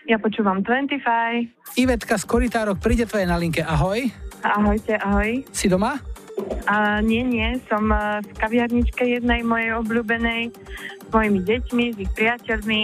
[0.09, 1.77] Ja počúvam 25.
[1.77, 3.60] Ivetka z Koritárok príde tvoje na linke.
[3.60, 4.09] Ahoj.
[4.40, 5.44] Ahojte, ahoj.
[5.52, 6.01] Si doma?
[6.65, 10.55] A, nie, nie, som e, v kaviarničke jednej mojej obľúbenej
[11.05, 12.81] s mojimi deťmi, s ich priateľmi.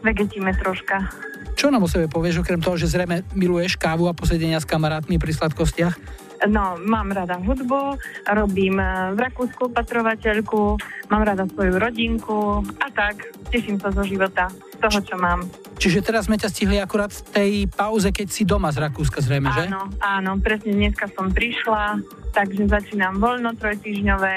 [0.00, 1.10] Vegetíme troška.
[1.52, 5.20] Čo nám o sebe povieš, okrem toho, že zrejme miluješ kávu a posedenia s kamarátmi
[5.20, 6.21] pri sladkostiach?
[6.48, 7.98] No, mám rada hudbu,
[8.34, 10.74] robím eh, v Rakúsku opatrovateľku,
[11.06, 15.46] mám rada svoju rodinku a tak, teším sa zo života, z toho, čo mám.
[15.78, 19.50] Čiže teraz sme ťa stihli akurát v tej pauze, keď si doma z Rakúska zrejme,
[19.54, 19.70] že?
[19.70, 22.02] Áno, áno, presne dneska som prišla,
[22.34, 24.34] takže začínam voľno trojtýžňové,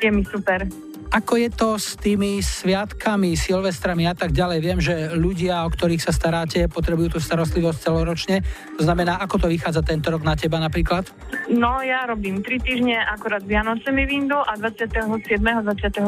[0.00, 0.68] je mi super.
[1.06, 4.58] Ako je to s tými sviatkami, silvestrami a tak ďalej?
[4.58, 8.42] Viem, že ľudia, o ktorých sa staráte, potrebujú tú starostlivosť celoročne.
[8.76, 11.08] To znamená, ako to vychádza tento rok na teba napríklad?
[11.46, 15.62] No, ja robím 3 týždne, akorát Vianoce mi vyndú a 27.
[15.62, 16.02] 28.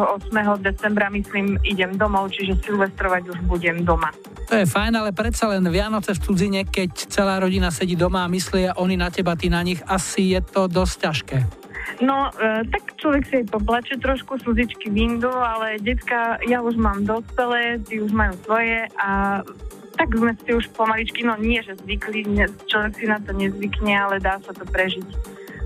[0.61, 4.11] decembra, myslím, idem domov, čiže silvestrovať už budem doma.
[4.49, 8.33] To je fajn, ale predsa len Vianoce v cudzine, keď celá rodina sedí doma a
[8.33, 11.39] myslí oni na teba, ty na nich, asi je to dosť ťažké.
[11.98, 17.02] No, e, tak človek si aj poplače trošku, slzičky vyndú, ale detka, ja už mám
[17.09, 19.40] dospelé, tí už majú svoje a
[19.98, 23.98] tak sme si už pomaličky, no nie, že zvykli, ne, človek si na to nezvykne,
[23.98, 25.09] ale dá sa to prežiť.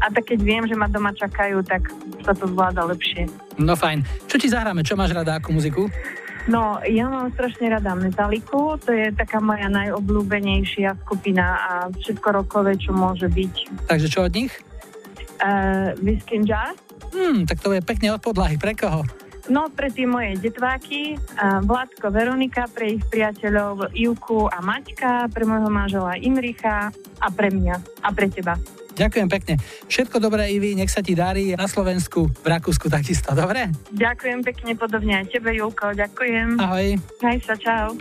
[0.03, 1.93] A tak keď viem, že ma doma čakajú, tak
[2.24, 3.28] sa to zvláda lepšie.
[3.61, 4.03] No fajn.
[4.27, 4.82] Čo ti zahráme?
[4.82, 5.86] Čo máš rada ako muziku?
[6.51, 12.74] No, ja mám strašne rada Metaliku, to je taká moja najobľúbenejšia skupina a všetko rokové,
[12.74, 13.86] čo môže byť.
[13.86, 14.51] Takže čo od nich?
[15.43, 16.70] Uh, Whisky and Jar.
[17.10, 18.55] Hmm, tak to je pekne od podlahy.
[18.56, 19.02] Pre koho?
[19.51, 25.43] No, pre tie moje detváky, uh, Vládko Veronika, pre ich priateľov Ivku a Maťka, pre
[25.43, 28.55] môjho manžela Imricha a pre mňa a pre teba.
[28.94, 29.55] Ďakujem pekne.
[29.90, 33.73] Všetko dobré, Ivi, nech sa ti darí na Slovensku, v Rakúsku takisto, dobre?
[33.90, 36.60] Ďakujem pekne, podobne aj tebe, Julko, ďakujem.
[36.62, 37.01] Ahoj.
[37.24, 37.98] Hej sa, čau.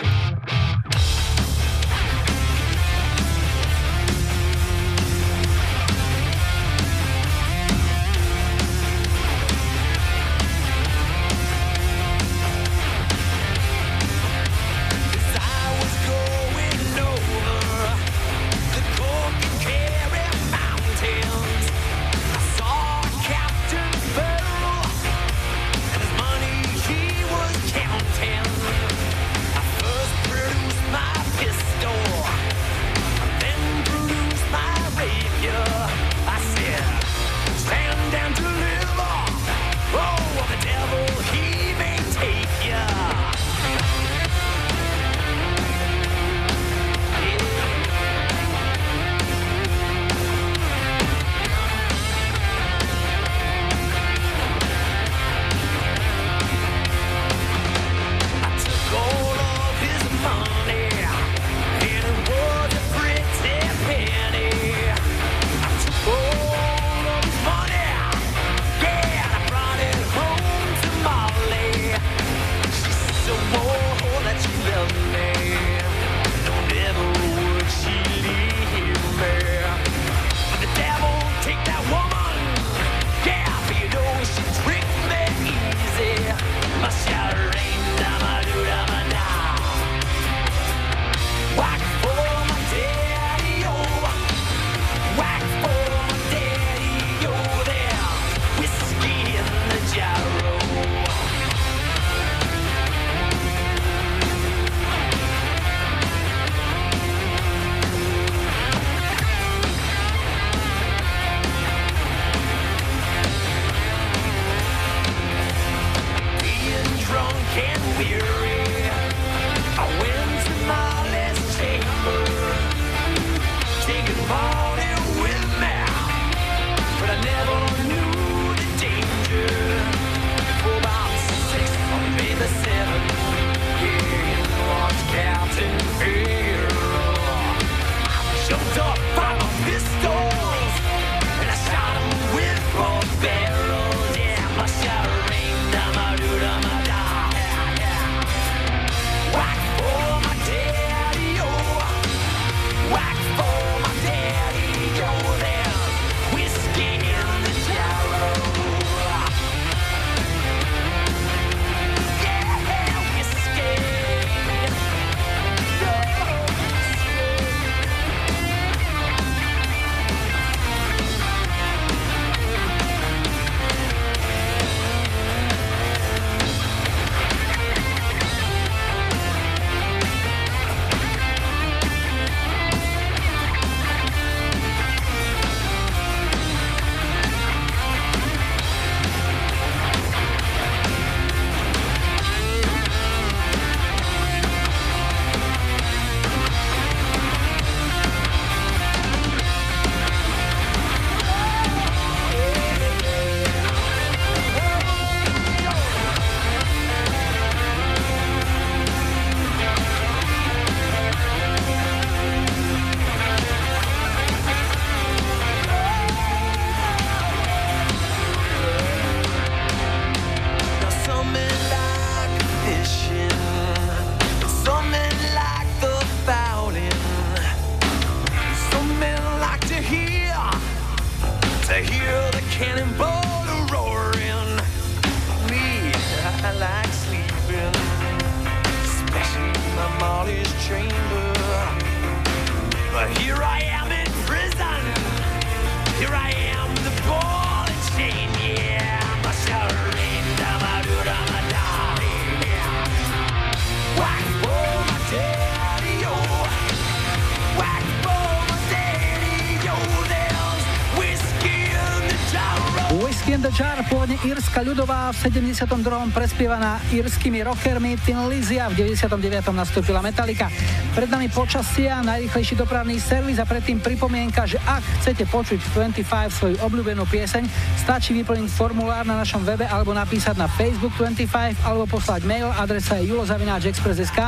[265.12, 266.16] Ľudová, v 72.
[266.16, 269.52] prespievaná írskymi rockermi Tin Lizzy a v 99.
[269.52, 270.48] nastúpila Metallica.
[270.96, 276.08] Pred nami počasie a najrychlejší dopravný servis a predtým pripomienka, že ak chcete počuť 25
[276.32, 277.44] svoju obľúbenú pieseň,
[277.82, 283.02] stačí vyplniť formulár na našom webe alebo napísať na Facebook 25 alebo poslať mail, adresa
[283.02, 284.20] je julozavináčexpress.sk.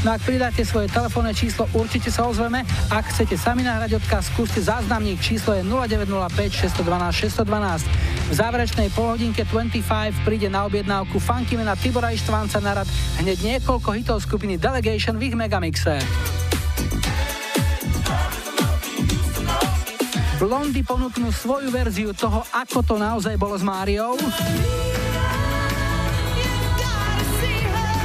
[0.00, 2.64] No ak pridáte svoje telefónne číslo, určite sa ozveme.
[2.88, 8.32] Ak chcete sami nahrať odkaz, skúste záznamník, číslo je 0905 612 612.
[8.32, 12.88] V záverečnej polhodinke 25 príde na objednávku funkymena Tibora Ištvánca na rad
[13.20, 16.00] hneď niekoľko hitov skupiny Delegation v ich megamixe.
[20.42, 24.18] Blondy ponúknú svoju verziu toho, ako to naozaj bolo s Máriou.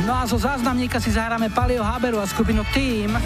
[0.06, 3.18] No a zo záznamníka si zahráme Palio Haberu a skupinu Team.
[3.18, 3.26] 25.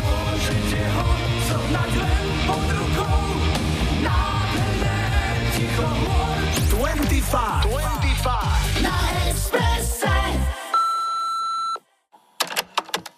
[6.71, 8.79] 25.
[8.79, 8.95] Na
[9.27, 10.15] Expresse.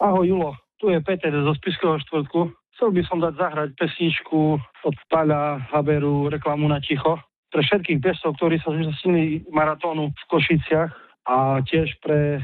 [0.01, 2.62] Ahoj Julo, tu je Peter zo Spiskového štvrtku.
[2.73, 7.21] Chcel by som dať zahrať pesničku od Paľa Haberu reklamu na ticho
[7.53, 10.91] pre všetkých besov, ktorí sa zúčastnili maratónu v Košiciach
[11.29, 12.41] a tiež pre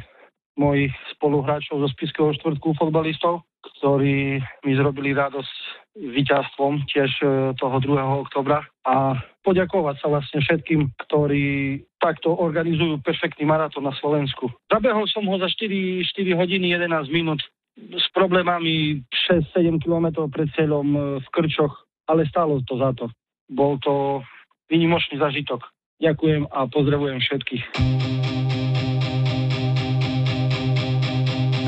[0.54, 3.42] mojich spoluhráčov zo Spiskového štvrtku fotbalistov,
[3.80, 5.56] ktorí mi zrobili radosť
[5.98, 7.26] víťazstvom tiež e,
[7.58, 8.24] toho 2.
[8.24, 14.52] oktobra a poďakovať sa vlastne všetkým, ktorí takto organizujú perfektný maratón na Slovensku.
[14.70, 17.42] Zabehol som ho za 4, 4 hodiny 11 minút
[17.88, 21.74] s problémami 6-7 km pred cieľom e, v Krčoch,
[22.10, 23.08] ale stálo to za to.
[23.50, 24.22] Bol to
[24.70, 25.66] vynimočný zažitok.
[26.00, 27.64] Ďakujem a pozdravujem všetkých.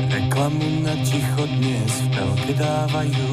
[0.08, 3.30] Reklamu na ticho dnes v telke dávajú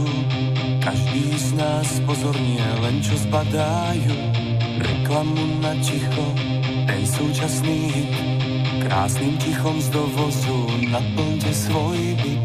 [0.83, 4.15] každý z nás pozorne len čo zbadajú
[4.79, 6.25] Reklamu na ticho,
[6.87, 8.48] ten súčasný hit
[8.79, 12.43] Krásnym tichom z dovozu naplňte svoj byt.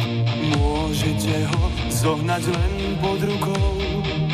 [0.58, 3.78] Môžete ho zohnať len pod rukou.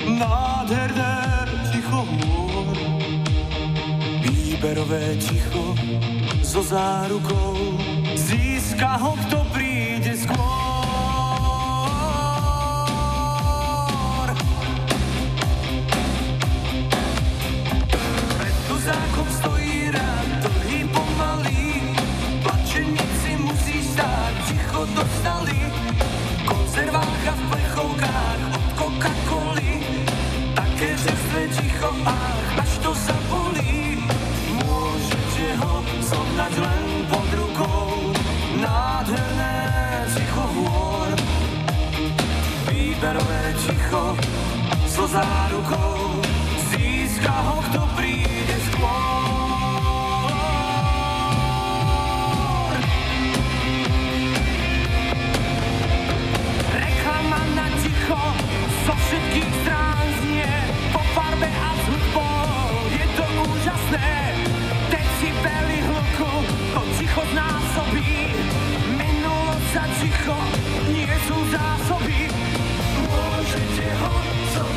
[0.09, 2.77] Nádherné ticho hôr.
[4.25, 5.77] Výberové ticho
[6.41, 7.77] so zárukou.
[8.17, 10.60] Získa ho, kto príde skôr
[25.01, 25.59] dostali.
[26.37, 29.73] V konzervách a v plechovkách od Coca-Coly.
[30.55, 34.05] Také čerstvé ticho, ach, až to zabolí.
[34.61, 35.73] Môžete ho
[36.05, 38.13] zohnať len pod rukou.
[38.61, 39.57] Nádherné
[40.13, 41.09] ticho hôr.
[42.69, 44.05] Výberové ticho
[44.85, 46.21] so zárukou.
[46.71, 47.81] Získa ho, kto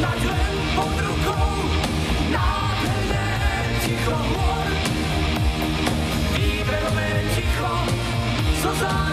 [0.03, 1.55] zohnať len pod rukou.
[8.63, 9.12] Zárukou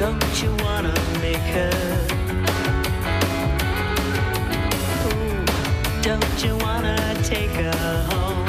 [0.00, 1.70] Don't you wanna make her?
[5.04, 5.44] Ooh,
[6.00, 8.39] don't you wanna take her home?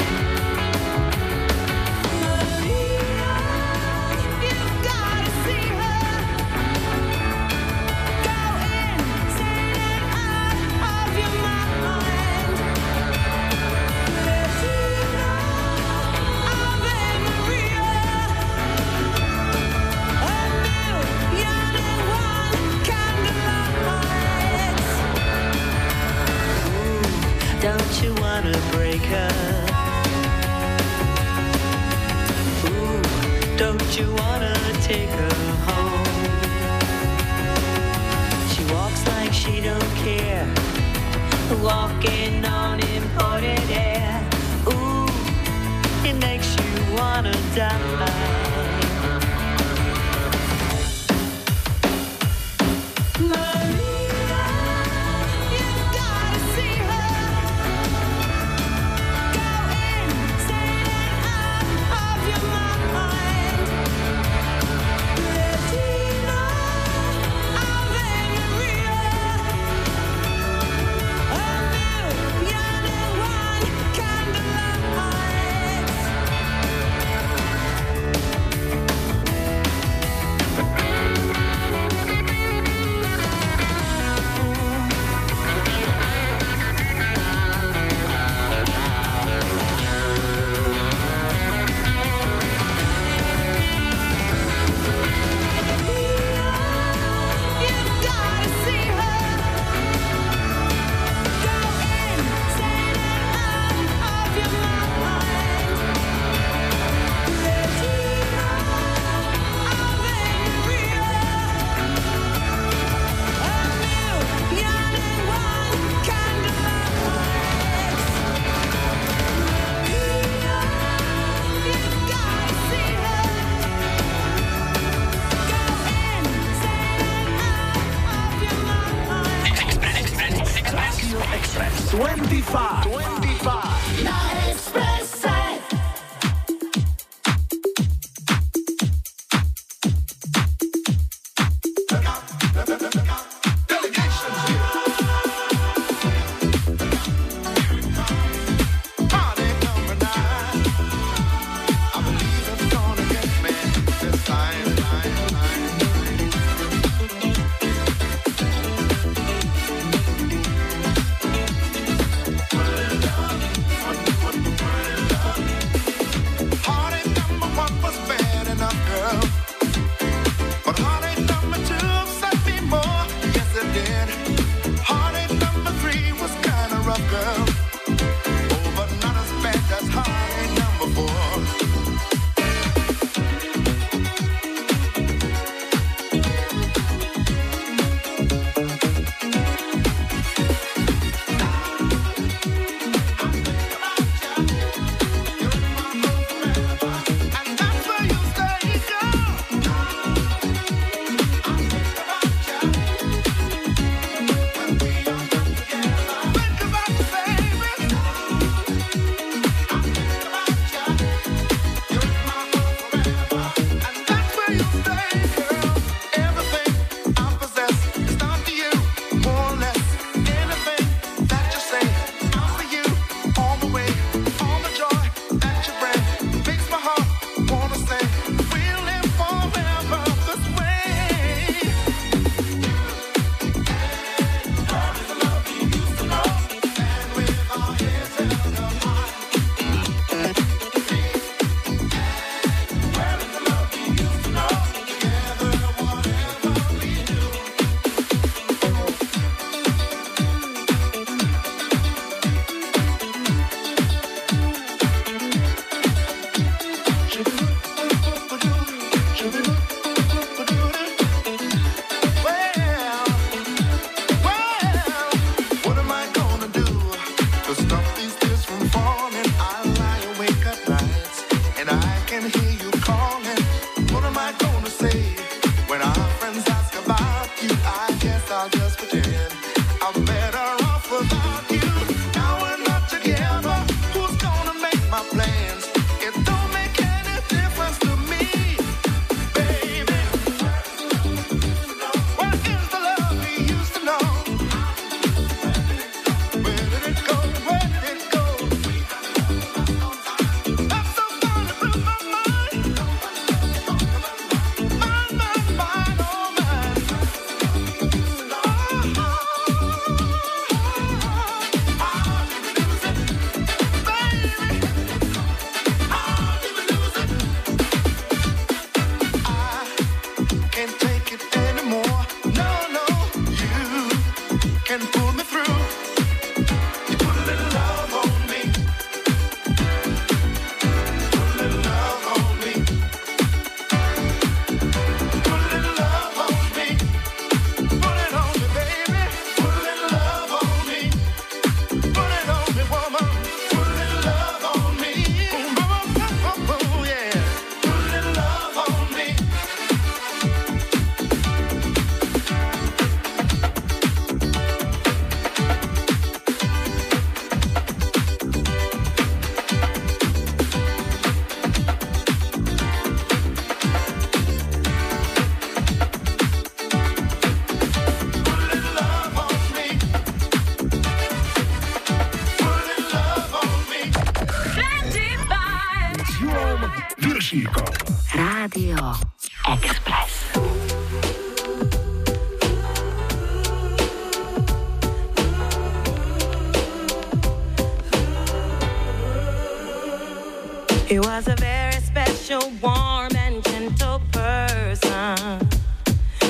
[390.92, 395.40] He was a very special, warm, and gentle person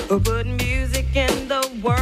[0.08, 2.01] who put music in the world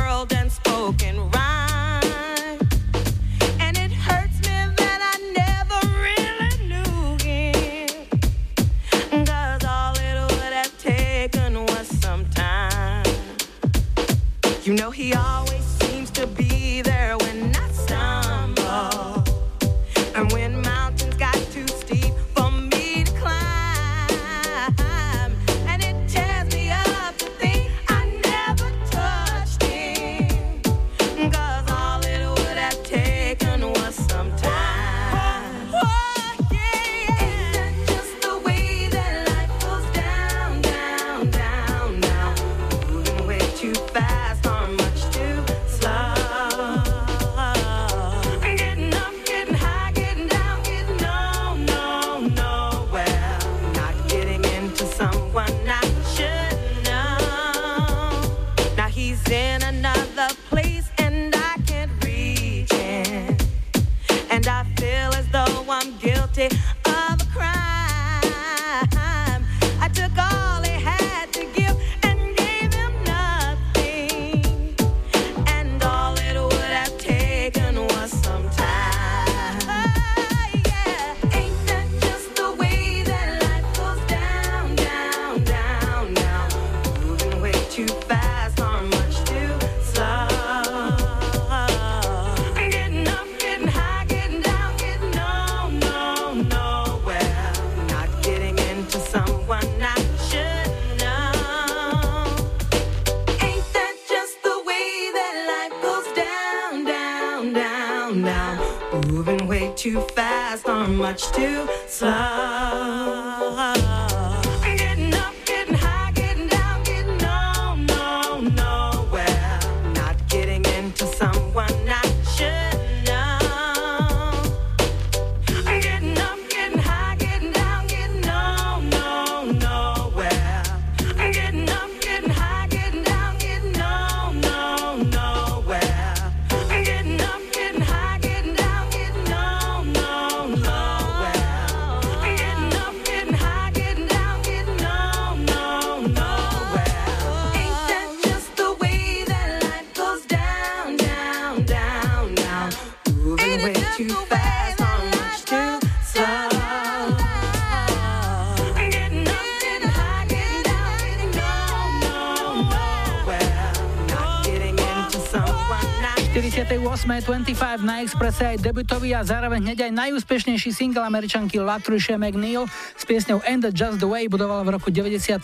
[167.29, 172.65] 25 na Expresse aj debutový a zároveň hneď aj najúspešnejší single američanky Latricia McNeil
[172.97, 175.37] s piesňou And Just the Way budoval v roku 97.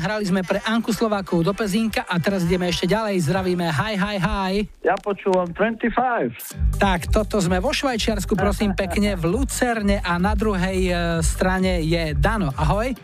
[0.00, 3.28] Hrali sme pre Anku Slovákov do Pezínka a teraz ideme ešte ďalej.
[3.28, 4.52] Zdravíme hi, hi, hi.
[4.80, 6.80] Ja počúvam 25.
[6.80, 12.16] Tak, toto sme vo Švajčiarsku, prosím pekne, v Lucerne a na druhej e, strane je
[12.16, 12.48] Dano.
[12.56, 12.96] Ahoj.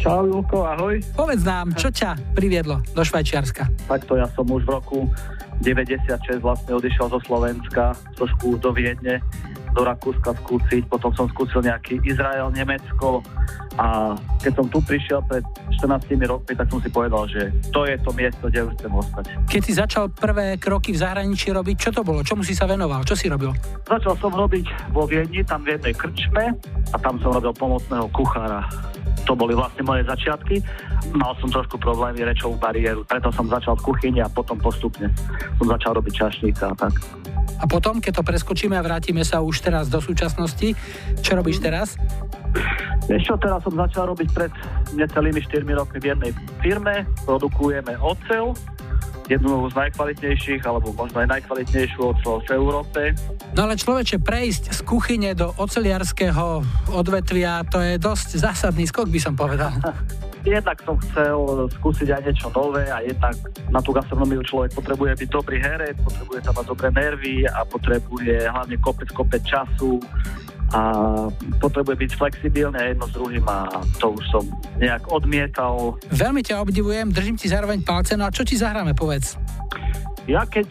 [0.00, 0.96] Čau, Julko, ahoj.
[1.12, 3.68] Povedz nám, čo ťa priviedlo do Švajčiarska?
[3.84, 4.98] Takto ja som už v roku
[5.60, 9.20] 96 vlastne odišiel zo Slovenska, trošku do Viedne,
[9.76, 13.20] do Rakúska skúsiť, potom som skúsil nejaký Izrael, Nemecko
[13.80, 14.12] a
[14.44, 15.40] keď som tu prišiel pred
[15.80, 19.24] 14 rokmi, tak som si povedal, že to je to miesto, kde už chcem ostať.
[19.48, 22.20] Keď si začal prvé kroky v zahraničí robiť, čo to bolo?
[22.20, 23.08] Čomu si sa venoval?
[23.08, 23.56] Čo si robil?
[23.88, 26.44] Začal som robiť vo Viedni, tam v jednej krčme
[26.92, 28.68] a tam som robil pomocného kuchára.
[29.24, 30.60] To boli vlastne moje začiatky.
[31.16, 35.08] Mal som trošku problémy, rečovú bariéru, preto som začal v kuchyni a potom postupne
[35.56, 37.00] som začal robiť čašníka a tak.
[37.60, 40.72] A potom, keď to preskočíme a vrátime sa už teraz do súčasnosti,
[41.20, 42.00] čo robíš teraz?
[43.10, 44.52] Vieš čo, teraz som začal robiť pred
[44.94, 46.30] necelými 4 rokmi v jednej
[46.62, 48.54] firme, produkujeme ocel,
[49.30, 53.00] jednu z najkvalitnejších, alebo možno aj najkvalitnejšiu ocel v Európe.
[53.54, 59.20] No ale človeče, prejsť z kuchyne do oceliarského odvetvia, to je dosť zásadný skok, by
[59.22, 59.70] som povedal.
[60.40, 63.36] Jednak som chcel skúsiť aj niečo nové a jednak
[63.68, 68.48] na tú gastronómiu človek potrebuje byť dobrý herec, potrebuje tam mať dobré nervy a potrebuje
[68.48, 70.00] hlavne kopec, kopec času
[70.70, 70.80] a
[71.58, 73.66] potrebuje byť flexibilný a jedno s druhým a
[73.98, 74.44] to už som
[74.78, 75.98] nejak odmietal.
[76.14, 79.34] Veľmi ťa obdivujem, držím ti zároveň palce, no a čo ti zahráme, povedz?
[80.30, 80.70] Ja keď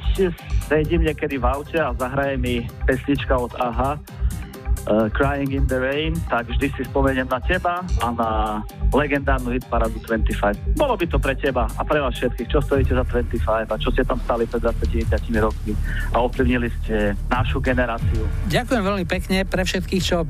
[0.71, 3.99] sedím niekedy v aute a zahraje mi pesnička od AHA,
[4.89, 8.29] uh, Crying in the Rain, tak vždy si spomeniem na teba a na
[8.91, 10.75] legendárnu hitparadu 25.
[10.75, 13.89] Bolo by to pre teba a pre vás všetkých, čo stojíte za 25 a čo
[13.93, 15.73] ste tam stali pred 25 rokmi
[16.13, 18.25] a ovplyvnili ste našu generáciu.
[18.49, 20.25] Ďakujem veľmi pekne pre všetkých, čo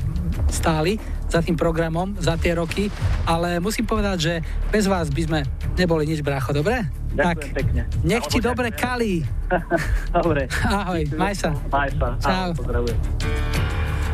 [0.51, 0.99] stáli
[1.29, 2.89] za tým programom, za tie roky,
[3.29, 4.33] ale musím povedať, že
[4.73, 5.39] bez vás by sme
[5.77, 6.89] neboli nič, brácho, dobre?
[7.13, 7.81] Ďakujem tak, pekne.
[8.01, 9.21] Nech ti dobre kalí.
[10.17, 10.49] dobre.
[10.65, 11.53] Ahoj, maj sa.
[11.69, 12.07] Maj sa.
[12.21, 12.53] Čau.
[12.53, 13.77] Ahoj, pozdravujem.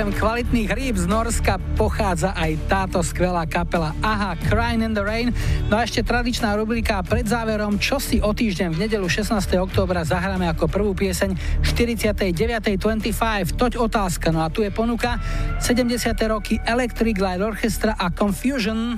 [0.00, 5.28] Okrem kvalitných rýb z Norska pochádza aj táto skvelá kapela Aha, Crying in the Rain.
[5.68, 9.36] No a ešte tradičná rubrika pred záverom, čo si o týždeň v nedelu 16.
[9.60, 11.36] októbra zahráme ako prvú pieseň
[11.76, 13.60] 49.25.
[13.60, 15.20] Toť otázka, no a tu je ponuka
[15.60, 15.92] 70.
[16.32, 18.96] roky Electric Light Orchestra a Confusion.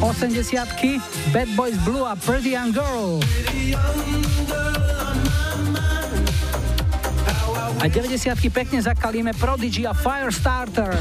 [0.00, 0.64] 80
[1.28, 3.20] Bad Boys Blue a Pretty Young Girl.
[7.84, 10.96] A 90 pekne zakalíme Prodigy a Firestarter.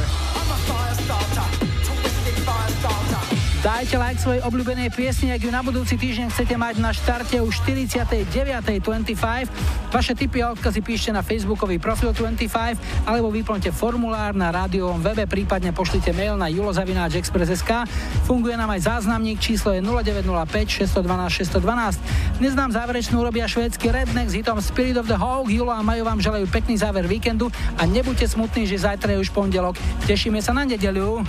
[3.63, 7.63] Dajte like svojej obľúbenej piesni, ak ju na budúci týždeň chcete mať na štarte už
[7.63, 9.47] 49.25.
[9.93, 15.29] Vaše tipy a odkazy píšte na facebookový profil 25 alebo vyplňte formulár na rádiovom webe,
[15.29, 17.85] prípadne pošlite mail na julozavináčexpress.sk.
[18.25, 22.41] Funguje nám aj záznamník, číslo je 0905 612 612.
[22.41, 25.53] Dnes nám záverečnú urobia švédsky Redneck s hitom Spirit of the Hawk.
[25.53, 29.29] Julo a Majo vám želajú pekný záver víkendu a nebuďte smutní, že zajtra je už
[29.29, 29.77] pondelok.
[30.09, 31.21] Tešíme sa na nedeľu.